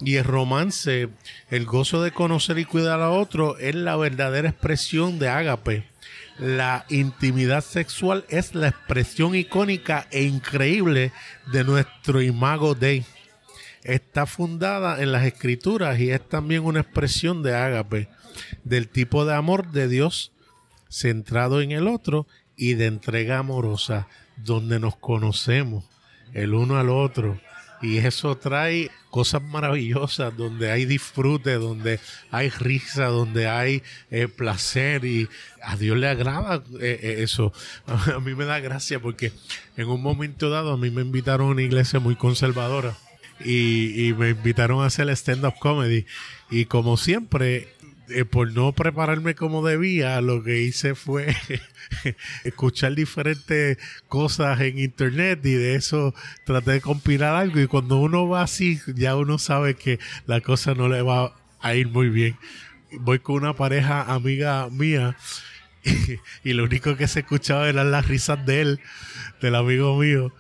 Y 0.05 0.17
el 0.17 0.25
romance, 0.25 1.09
el 1.51 1.65
gozo 1.65 2.03
de 2.03 2.11
conocer 2.11 2.59
y 2.59 2.65
cuidar 2.65 3.01
a 3.01 3.11
otro, 3.11 3.57
es 3.59 3.75
la 3.75 3.97
verdadera 3.97 4.49
expresión 4.49 5.19
de 5.19 5.29
ágape 5.29 5.93
la 6.39 6.87
intimidad 6.89 7.63
sexual 7.63 8.25
es 8.29 8.55
la 8.55 8.69
expresión 8.69 9.35
icónica 9.35 10.07
e 10.11 10.25
increíble 10.25 11.13
de 11.53 11.65
nuestro 11.65 12.23
imago 12.23 12.75
Dei. 12.75 13.05
Está 13.85 14.27
fundada 14.27 15.03
en 15.03 15.13
las 15.13 15.25
escrituras 15.25 15.99
y 16.01 16.11
es 16.11 16.27
también 16.29 16.65
una 16.65 16.81
expresión 16.81 17.43
de 17.43 17.55
ágape, 17.55 18.09
del 18.65 18.89
tipo 18.89 19.25
de 19.25 19.35
amor 19.35 19.71
de 19.73 19.89
Dios 19.89 20.33
centrado 20.89 21.61
en 21.61 21.73
el 21.73 21.87
otro 21.87 22.27
y 22.57 22.75
de 22.75 22.87
entrega 22.87 23.39
amorosa, 23.39 24.09
donde 24.37 24.79
nos 24.79 24.97
conocemos 24.97 25.85
el 26.33 26.55
uno 26.55 26.79
al 26.79 26.89
otro 26.89 27.41
y 27.83 27.99
eso 27.99 28.37
trae 28.37 28.91
cosas 29.11 29.43
maravillosas 29.43 30.35
donde 30.37 30.71
hay 30.71 30.87
disfrute, 30.87 31.55
donde 31.55 32.01
hay 32.31 32.49
risa, 32.49 33.07
donde 33.07 33.49
hay 33.49 33.83
eh, 34.11 34.29
placer 34.29 35.05
y 35.05 35.29
a 35.63 35.77
Dios 35.77 35.99
le 35.99 36.09
agrada 36.09 36.63
eh, 36.81 36.99
eh, 37.03 37.17
eso. 37.19 37.53
A 37.87 38.21
mí 38.21 38.35
me 38.35 38.45
da 38.45 38.61
gracia 38.61 39.01
porque 39.01 39.33
en 39.77 39.89
un 39.89 40.01
momento 40.01 40.49
dado 40.49 40.73
a 40.73 40.77
mí 40.77 40.91
me 40.91 41.03
invitaron 41.03 41.49
a 41.49 41.51
una 41.51 41.63
iglesia 41.63 42.01
muy 42.01 42.17
conservadora 42.17 42.97
y, 43.45 44.09
y 44.09 44.15
me 44.15 44.31
invitaron 44.31 44.83
a 44.83 44.87
hacer 44.87 45.11
stand-up 45.11 45.55
comedy 45.59 46.07
y 46.51 46.67
como 46.67 46.97
siempre 46.97 47.69
eh, 48.15 48.25
por 48.25 48.53
no 48.53 48.73
prepararme 48.73 49.35
como 49.35 49.67
debía, 49.67 50.21
lo 50.21 50.43
que 50.43 50.63
hice 50.63 50.95
fue 50.95 51.35
escuchar 52.45 52.95
diferentes 52.95 53.79
cosas 54.09 54.61
en 54.61 54.79
internet 54.79 55.41
y 55.45 55.55
de 55.55 55.75
eso 55.75 56.15
traté 56.45 56.73
de 56.73 56.81
compilar 56.81 57.35
algo 57.35 57.61
y 57.61 57.67
cuando 57.67 57.99
uno 57.99 58.29
va 58.29 58.43
así 58.43 58.81
ya 58.95 59.17
uno 59.17 59.39
sabe 59.39 59.75
que 59.75 59.99
la 60.27 60.41
cosa 60.41 60.75
no 60.75 60.89
le 60.89 61.03
va 61.03 61.35
a 61.61 61.75
ir 61.75 61.89
muy 61.89 62.09
bien. 62.09 62.37
Voy 63.01 63.19
con 63.19 63.37
una 63.37 63.55
pareja 63.55 64.03
amiga 64.03 64.69
mía 64.71 65.17
y, 66.45 66.53
lo 66.53 66.65
único 66.65 66.97
que 66.97 67.09
se 67.09 67.21
escuchaba 67.21 67.69
eran 67.69 67.91
las 67.91 68.07
risas 68.07 68.45
de 68.47 68.61
él, 68.61 68.81
del 69.41 69.55
amigo 69.55 69.99
mío 69.99 70.33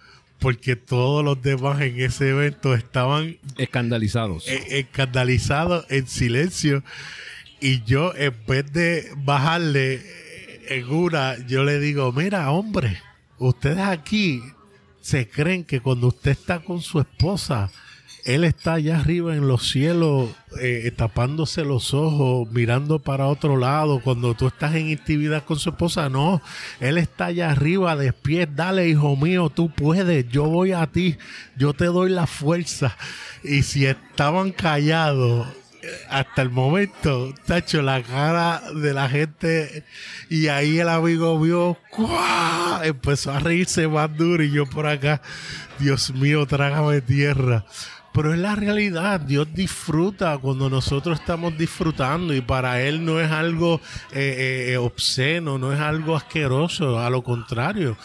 porque 0.42 0.74
todos 0.74 1.24
los 1.24 1.40
demás 1.40 1.80
en 1.80 2.00
ese 2.00 2.30
evento 2.30 2.74
estaban 2.74 3.38
escandalizados. 3.58 4.48
E, 4.48 4.80
escandalizados 4.80 5.87
en 5.88 6.08
silencio. 6.08 6.82
Y 7.62 7.85
yo, 7.85 8.12
en 8.16 8.35
vez 8.44 8.72
de 8.72 9.09
bajarle 9.18 10.03
en 10.68 10.90
una, 10.90 11.38
yo 11.46 11.62
le 11.62 11.79
digo, 11.79 12.12
mira, 12.12 12.51
hombre, 12.51 13.01
ustedes 13.38 13.79
aquí 13.79 14.42
se 15.01 15.29
creen 15.29 15.62
que 15.62 15.79
cuando 15.79 16.09
usted 16.09 16.33
está 16.33 16.59
con 16.59 16.81
su 16.81 16.98
esposa, 16.98 17.70
él 18.25 18.42
está 18.42 18.75
allá 18.75 18.98
arriba 18.98 19.37
en 19.37 19.46
los 19.46 19.68
cielos, 19.68 20.31
eh, 20.61 20.92
tapándose 20.96 21.64
los 21.64 21.94
ojos, 21.94 22.51
mirando 22.51 22.98
para 22.98 23.29
otro 23.29 23.57
lado. 23.57 24.01
Cuando 24.01 24.35
tú 24.35 24.48
estás 24.48 24.75
en 24.75 24.90
intimidad 24.90 25.44
con 25.44 25.57
su 25.57 25.70
esposa, 25.70 26.09
no. 26.09 26.42
Él 26.81 26.98
está 26.98 27.27
allá 27.27 27.53
arriba, 27.53 27.94
de. 27.94 28.12
Dale, 28.53 28.88
hijo 28.88 29.14
mío, 29.14 29.51
tú 29.51 29.70
puedes. 29.70 30.29
Yo 30.29 30.46
voy 30.46 30.72
a 30.72 30.88
ti. 30.88 31.16
Yo 31.57 31.75
te 31.75 31.85
doy 31.85 32.11
la 32.11 32.27
fuerza. 32.27 32.96
Y 33.44 33.62
si 33.62 33.87
estaban 33.87 34.51
callados, 34.51 35.46
hasta 36.09 36.42
el 36.42 36.51
momento, 36.51 37.35
tacho, 37.47 37.83
la 37.83 38.03
cara 38.03 38.62
de 38.75 38.92
la 38.95 39.09
gente 39.09 39.85
y 40.29 40.49
ahí 40.49 40.79
el 40.79 40.88
amigo 40.88 41.38
vio, 41.40 41.79
empezó 42.83 43.33
a 43.33 43.38
reírse 43.38 43.88
más 43.88 44.14
duro 44.16 44.42
y 44.42 44.51
yo 44.51 44.66
por 44.66 44.87
acá, 44.87 45.23
Dios 45.79 46.12
mío, 46.14 46.47
trágame 46.47 47.01
tierra. 47.01 47.64
Pero 48.14 48.35
es 48.35 48.38
la 48.38 48.55
realidad, 48.55 49.21
Dios 49.21 49.49
disfruta 49.55 50.37
cuando 50.37 50.68
nosotros 50.68 51.18
estamos 51.18 51.57
disfrutando 51.57 52.35
y 52.35 52.42
para 52.42 52.83
Él 52.83 53.05
no 53.05 53.18
es 53.18 53.31
algo 53.31 53.81
eh, 54.12 54.66
eh, 54.68 54.77
obsceno, 54.77 55.59
no 55.59 55.73
es 55.73 55.81
algo 55.81 56.14
asqueroso, 56.14 56.99
a 56.99 57.09
lo 57.09 57.23
contrario 57.23 57.97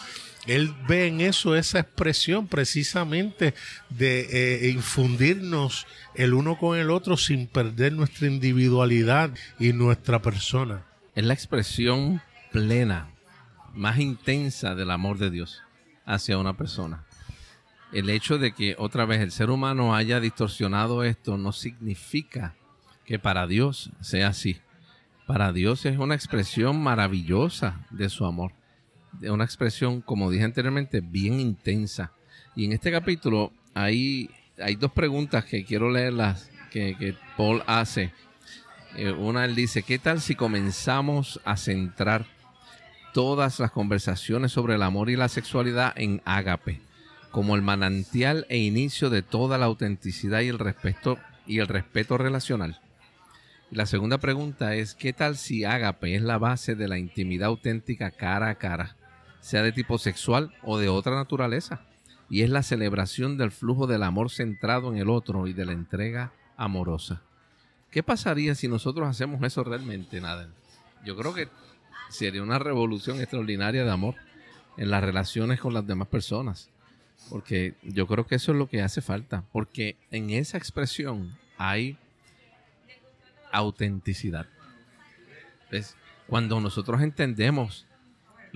Él 0.48 0.74
ve 0.88 1.06
en 1.06 1.20
eso 1.20 1.54
esa 1.54 1.80
expresión 1.80 2.48
precisamente 2.48 3.54
de 3.90 4.64
eh, 4.64 4.70
infundirnos 4.70 5.86
el 6.14 6.32
uno 6.32 6.58
con 6.58 6.78
el 6.78 6.90
otro 6.90 7.18
sin 7.18 7.46
perder 7.46 7.92
nuestra 7.92 8.28
individualidad 8.28 9.30
y 9.58 9.74
nuestra 9.74 10.22
persona. 10.22 10.86
Es 11.14 11.24
la 11.26 11.34
expresión 11.34 12.22
plena, 12.50 13.10
más 13.74 13.98
intensa 13.98 14.74
del 14.74 14.90
amor 14.90 15.18
de 15.18 15.30
Dios 15.30 15.60
hacia 16.06 16.38
una 16.38 16.56
persona. 16.56 17.04
El 17.92 18.08
hecho 18.08 18.38
de 18.38 18.52
que 18.52 18.74
otra 18.78 19.04
vez 19.04 19.20
el 19.20 19.32
ser 19.32 19.50
humano 19.50 19.94
haya 19.94 20.18
distorsionado 20.18 21.04
esto 21.04 21.36
no 21.36 21.52
significa 21.52 22.54
que 23.04 23.18
para 23.18 23.46
Dios 23.46 23.90
sea 24.00 24.28
así. 24.28 24.62
Para 25.26 25.52
Dios 25.52 25.84
es 25.84 25.98
una 25.98 26.14
expresión 26.14 26.82
maravillosa 26.82 27.84
de 27.90 28.08
su 28.08 28.24
amor. 28.24 28.57
Una 29.22 29.44
expresión, 29.44 30.00
como 30.00 30.30
dije 30.30 30.44
anteriormente, 30.44 31.00
bien 31.00 31.40
intensa. 31.40 32.12
Y 32.54 32.64
en 32.64 32.72
este 32.72 32.90
capítulo 32.90 33.52
hay, 33.74 34.30
hay 34.58 34.74
dos 34.76 34.92
preguntas 34.92 35.44
que 35.44 35.64
quiero 35.64 35.90
leerlas 35.90 36.50
que, 36.70 36.96
que 36.98 37.14
Paul 37.36 37.62
hace. 37.66 38.12
Eh, 38.96 39.12
una, 39.12 39.44
él 39.44 39.54
dice, 39.54 39.82
¿qué 39.82 39.98
tal 39.98 40.20
si 40.20 40.34
comenzamos 40.34 41.40
a 41.44 41.56
centrar 41.56 42.26
todas 43.12 43.60
las 43.60 43.70
conversaciones 43.70 44.52
sobre 44.52 44.74
el 44.74 44.82
amor 44.82 45.10
y 45.10 45.16
la 45.16 45.28
sexualidad 45.28 45.92
en 45.96 46.22
ágape, 46.24 46.80
como 47.30 47.56
el 47.56 47.62
manantial 47.62 48.46
e 48.48 48.58
inicio 48.58 49.10
de 49.10 49.22
toda 49.22 49.58
la 49.58 49.66
autenticidad 49.66 50.40
y 50.40 50.48
el 50.48 50.58
respeto, 50.58 51.18
y 51.46 51.58
el 51.58 51.68
respeto 51.68 52.18
relacional. 52.18 52.80
la 53.70 53.86
segunda 53.86 54.18
pregunta 54.18 54.74
es, 54.74 54.94
¿qué 54.94 55.12
tal 55.12 55.36
si 55.36 55.64
ágape 55.64 56.14
es 56.14 56.22
la 56.22 56.38
base 56.38 56.74
de 56.74 56.88
la 56.88 56.98
intimidad 56.98 57.48
auténtica 57.48 58.10
cara 58.10 58.50
a 58.50 58.54
cara, 58.54 58.96
sea 59.40 59.62
de 59.62 59.72
tipo 59.72 59.98
sexual 59.98 60.54
o 60.62 60.78
de 60.78 60.88
otra 60.88 61.14
naturaleza? 61.14 61.82
Y 62.30 62.42
es 62.42 62.50
la 62.50 62.62
celebración 62.62 63.38
del 63.38 63.50
flujo 63.50 63.86
del 63.86 64.02
amor 64.02 64.30
centrado 64.30 64.92
en 64.92 64.98
el 64.98 65.08
otro 65.08 65.46
y 65.46 65.52
de 65.52 65.64
la 65.64 65.72
entrega 65.72 66.32
amorosa. 66.56 67.22
¿Qué 67.90 68.02
pasaría 68.02 68.54
si 68.54 68.68
nosotros 68.68 69.08
hacemos 69.08 69.42
eso 69.42 69.64
realmente, 69.64 70.20
Nada? 70.20 70.48
Yo 71.04 71.16
creo 71.16 71.32
que 71.32 71.48
sería 72.10 72.42
una 72.42 72.58
revolución 72.58 73.20
extraordinaria 73.20 73.84
de 73.84 73.90
amor 73.90 74.16
en 74.76 74.90
las 74.90 75.02
relaciones 75.02 75.60
con 75.60 75.72
las 75.72 75.86
demás 75.86 76.08
personas. 76.08 76.70
Porque 77.30 77.74
yo 77.82 78.06
creo 78.06 78.26
que 78.26 78.36
eso 78.36 78.52
es 78.52 78.58
lo 78.58 78.68
que 78.68 78.82
hace 78.82 79.00
falta. 79.00 79.44
Porque 79.52 79.96
en 80.10 80.30
esa 80.30 80.58
expresión 80.58 81.36
hay 81.56 81.98
autenticidad. 83.52 84.46
¿Ves? 85.70 85.96
Cuando 86.26 86.60
nosotros 86.60 87.00
entendemos 87.02 87.86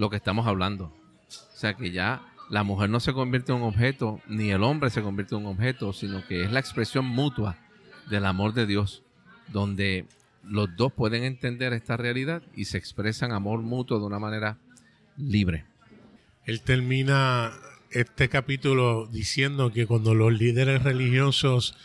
lo 0.02 0.10
que 0.10 0.16
estamos 0.16 0.48
hablando. 0.48 0.86
O 0.86 1.56
sea 1.56 1.74
que 1.74 1.92
ya 1.92 2.22
la 2.50 2.64
mujer 2.64 2.90
no 2.90 2.98
se 2.98 3.12
convierte 3.12 3.52
en 3.52 3.58
un 3.58 3.68
objeto, 3.68 4.20
ni 4.26 4.50
el 4.50 4.64
hombre 4.64 4.90
se 4.90 5.00
convierte 5.00 5.36
en 5.36 5.42
un 5.42 5.52
objeto, 5.52 5.92
sino 5.92 6.26
que 6.26 6.42
es 6.42 6.50
la 6.50 6.58
expresión 6.58 7.06
mutua 7.06 7.56
del 8.10 8.26
amor 8.26 8.52
de 8.52 8.66
Dios, 8.66 9.04
donde 9.52 10.06
los 10.42 10.74
dos 10.74 10.92
pueden 10.92 11.22
entender 11.22 11.72
esta 11.72 11.96
realidad 11.96 12.42
y 12.56 12.64
se 12.64 12.78
expresan 12.78 13.30
amor 13.30 13.60
mutuo 13.60 14.00
de 14.00 14.06
una 14.06 14.18
manera 14.18 14.58
libre. 15.16 15.66
Él 16.46 16.62
termina 16.62 17.52
este 17.92 18.28
capítulo 18.28 19.06
diciendo 19.06 19.72
que 19.72 19.86
cuando 19.86 20.16
los 20.16 20.32
líderes 20.32 20.82
religiosos 20.82 21.76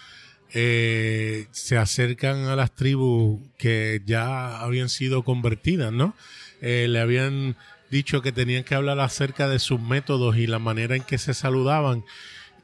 eh, 0.56 1.46
se 1.52 1.78
acercan 1.78 2.46
a 2.46 2.56
las 2.56 2.74
tribus 2.74 3.42
que 3.60 4.02
ya 4.08 4.60
habían 4.60 4.90
sido 4.90 5.22
convertidas, 5.22 5.94
¿no? 5.94 6.16
Eh, 6.62 6.88
le 6.90 7.00
habían 7.00 7.56
dicho 7.90 8.22
que 8.22 8.32
tenían 8.32 8.64
que 8.64 8.76
hablar 8.76 9.00
acerca 9.00 9.48
de 9.48 9.60
sus 9.60 9.80
métodos 9.80 10.38
y 10.38 10.48
la 10.48 10.60
manera 10.60 10.96
en 10.96 11.04
que 11.04 11.18
se 11.18 11.34
saludaban 11.34 12.04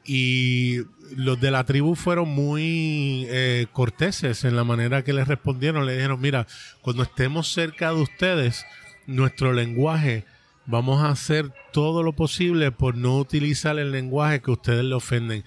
y 0.04 0.80
los 1.16 1.40
de 1.40 1.50
la 1.50 1.64
tribu 1.64 1.94
fueron 1.94 2.28
muy 2.28 3.26
eh, 3.28 3.66
corteses 3.72 4.44
en 4.44 4.56
la 4.56 4.64
manera 4.64 5.02
que 5.02 5.12
les 5.12 5.26
respondieron. 5.26 5.86
Le 5.86 5.94
dijeron, 5.94 6.20
mira, 6.20 6.46
cuando 6.82 7.02
estemos 7.02 7.52
cerca 7.52 7.90
de 7.90 8.02
ustedes, 8.02 8.66
nuestro 9.06 9.52
lenguaje, 9.52 10.24
vamos 10.66 11.02
a 11.02 11.10
hacer 11.10 11.52
todo 11.72 12.02
lo 12.02 12.12
posible 12.12 12.70
por 12.70 12.96
no 12.96 13.18
utilizar 13.18 13.78
el 13.78 13.92
lenguaje 13.92 14.40
que 14.40 14.50
ustedes 14.50 14.84
le 14.84 14.94
ofenden 14.94 15.44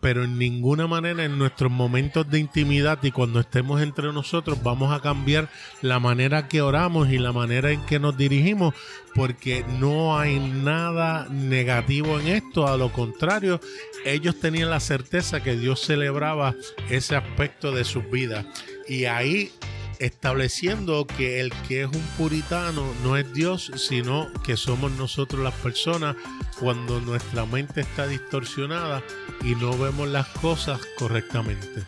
pero 0.00 0.24
en 0.24 0.38
ninguna 0.38 0.86
manera 0.86 1.24
en 1.24 1.38
nuestros 1.38 1.70
momentos 1.70 2.28
de 2.30 2.38
intimidad 2.38 3.02
y 3.02 3.10
cuando 3.10 3.40
estemos 3.40 3.80
entre 3.80 4.12
nosotros 4.12 4.62
vamos 4.62 4.92
a 4.92 5.00
cambiar 5.00 5.48
la 5.82 5.98
manera 5.98 6.48
que 6.48 6.62
oramos 6.62 7.10
y 7.10 7.18
la 7.18 7.32
manera 7.32 7.70
en 7.70 7.84
que 7.86 7.98
nos 7.98 8.16
dirigimos 8.16 8.74
porque 9.14 9.64
no 9.78 10.18
hay 10.18 10.38
nada 10.38 11.26
negativo 11.30 12.20
en 12.20 12.28
esto, 12.28 12.66
a 12.66 12.76
lo 12.76 12.92
contrario, 12.92 13.60
ellos 14.04 14.38
tenían 14.38 14.70
la 14.70 14.80
certeza 14.80 15.42
que 15.42 15.56
Dios 15.56 15.80
celebraba 15.80 16.54
ese 16.90 17.16
aspecto 17.16 17.72
de 17.72 17.84
sus 17.84 18.08
vidas. 18.10 18.44
Y 18.86 19.06
ahí 19.06 19.50
estableciendo 19.98 21.06
que 21.06 21.40
el 21.40 21.52
que 21.68 21.82
es 21.82 21.86
un 21.86 22.02
puritano 22.16 22.84
no 23.02 23.16
es 23.16 23.32
Dios, 23.32 23.72
sino 23.76 24.28
que 24.44 24.56
somos 24.56 24.92
nosotros 24.92 25.42
las 25.42 25.54
personas 25.54 26.16
cuando 26.60 27.00
nuestra 27.00 27.46
mente 27.46 27.82
está 27.82 28.06
distorsionada 28.06 29.02
y 29.42 29.54
no 29.54 29.76
vemos 29.76 30.08
las 30.08 30.26
cosas 30.28 30.80
correctamente. 30.98 31.84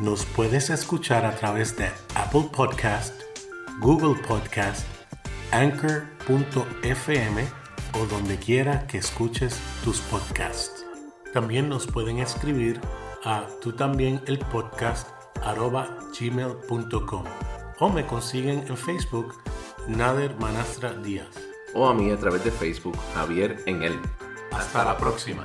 Nos 0.00 0.24
puedes 0.24 0.70
escuchar 0.70 1.24
a 1.26 1.34
través 1.34 1.76
de 1.76 1.90
Apple 2.14 2.48
Podcast, 2.52 3.20
Google 3.80 4.20
Podcast, 4.26 4.86
Anchor.fm 5.50 7.44
o 7.94 8.06
donde 8.06 8.36
quiera 8.38 8.86
que 8.86 8.98
escuches 8.98 9.58
tus 9.82 9.98
podcasts. 10.00 10.84
También 11.32 11.68
nos 11.68 11.86
pueden 11.86 12.18
escribir 12.18 12.80
a 13.24 13.46
tú 13.60 13.72
también 13.72 14.20
el 14.26 14.38
podcast 14.38 15.17
gmail.com 16.18 17.24
o 17.80 17.88
me 17.88 18.06
consiguen 18.06 18.64
en 18.68 18.76
Facebook 18.76 19.34
Nader 19.86 20.34
Manastra 20.40 20.92
Díaz. 20.92 21.28
O 21.74 21.86
a 21.86 21.94
mí 21.94 22.10
a 22.10 22.16
través 22.16 22.44
de 22.44 22.50
Facebook 22.50 22.96
Javier 23.14 23.62
en 23.66 23.82
él. 23.82 24.00
Hasta 24.50 24.84
la 24.84 24.96
próxima. 24.96 25.44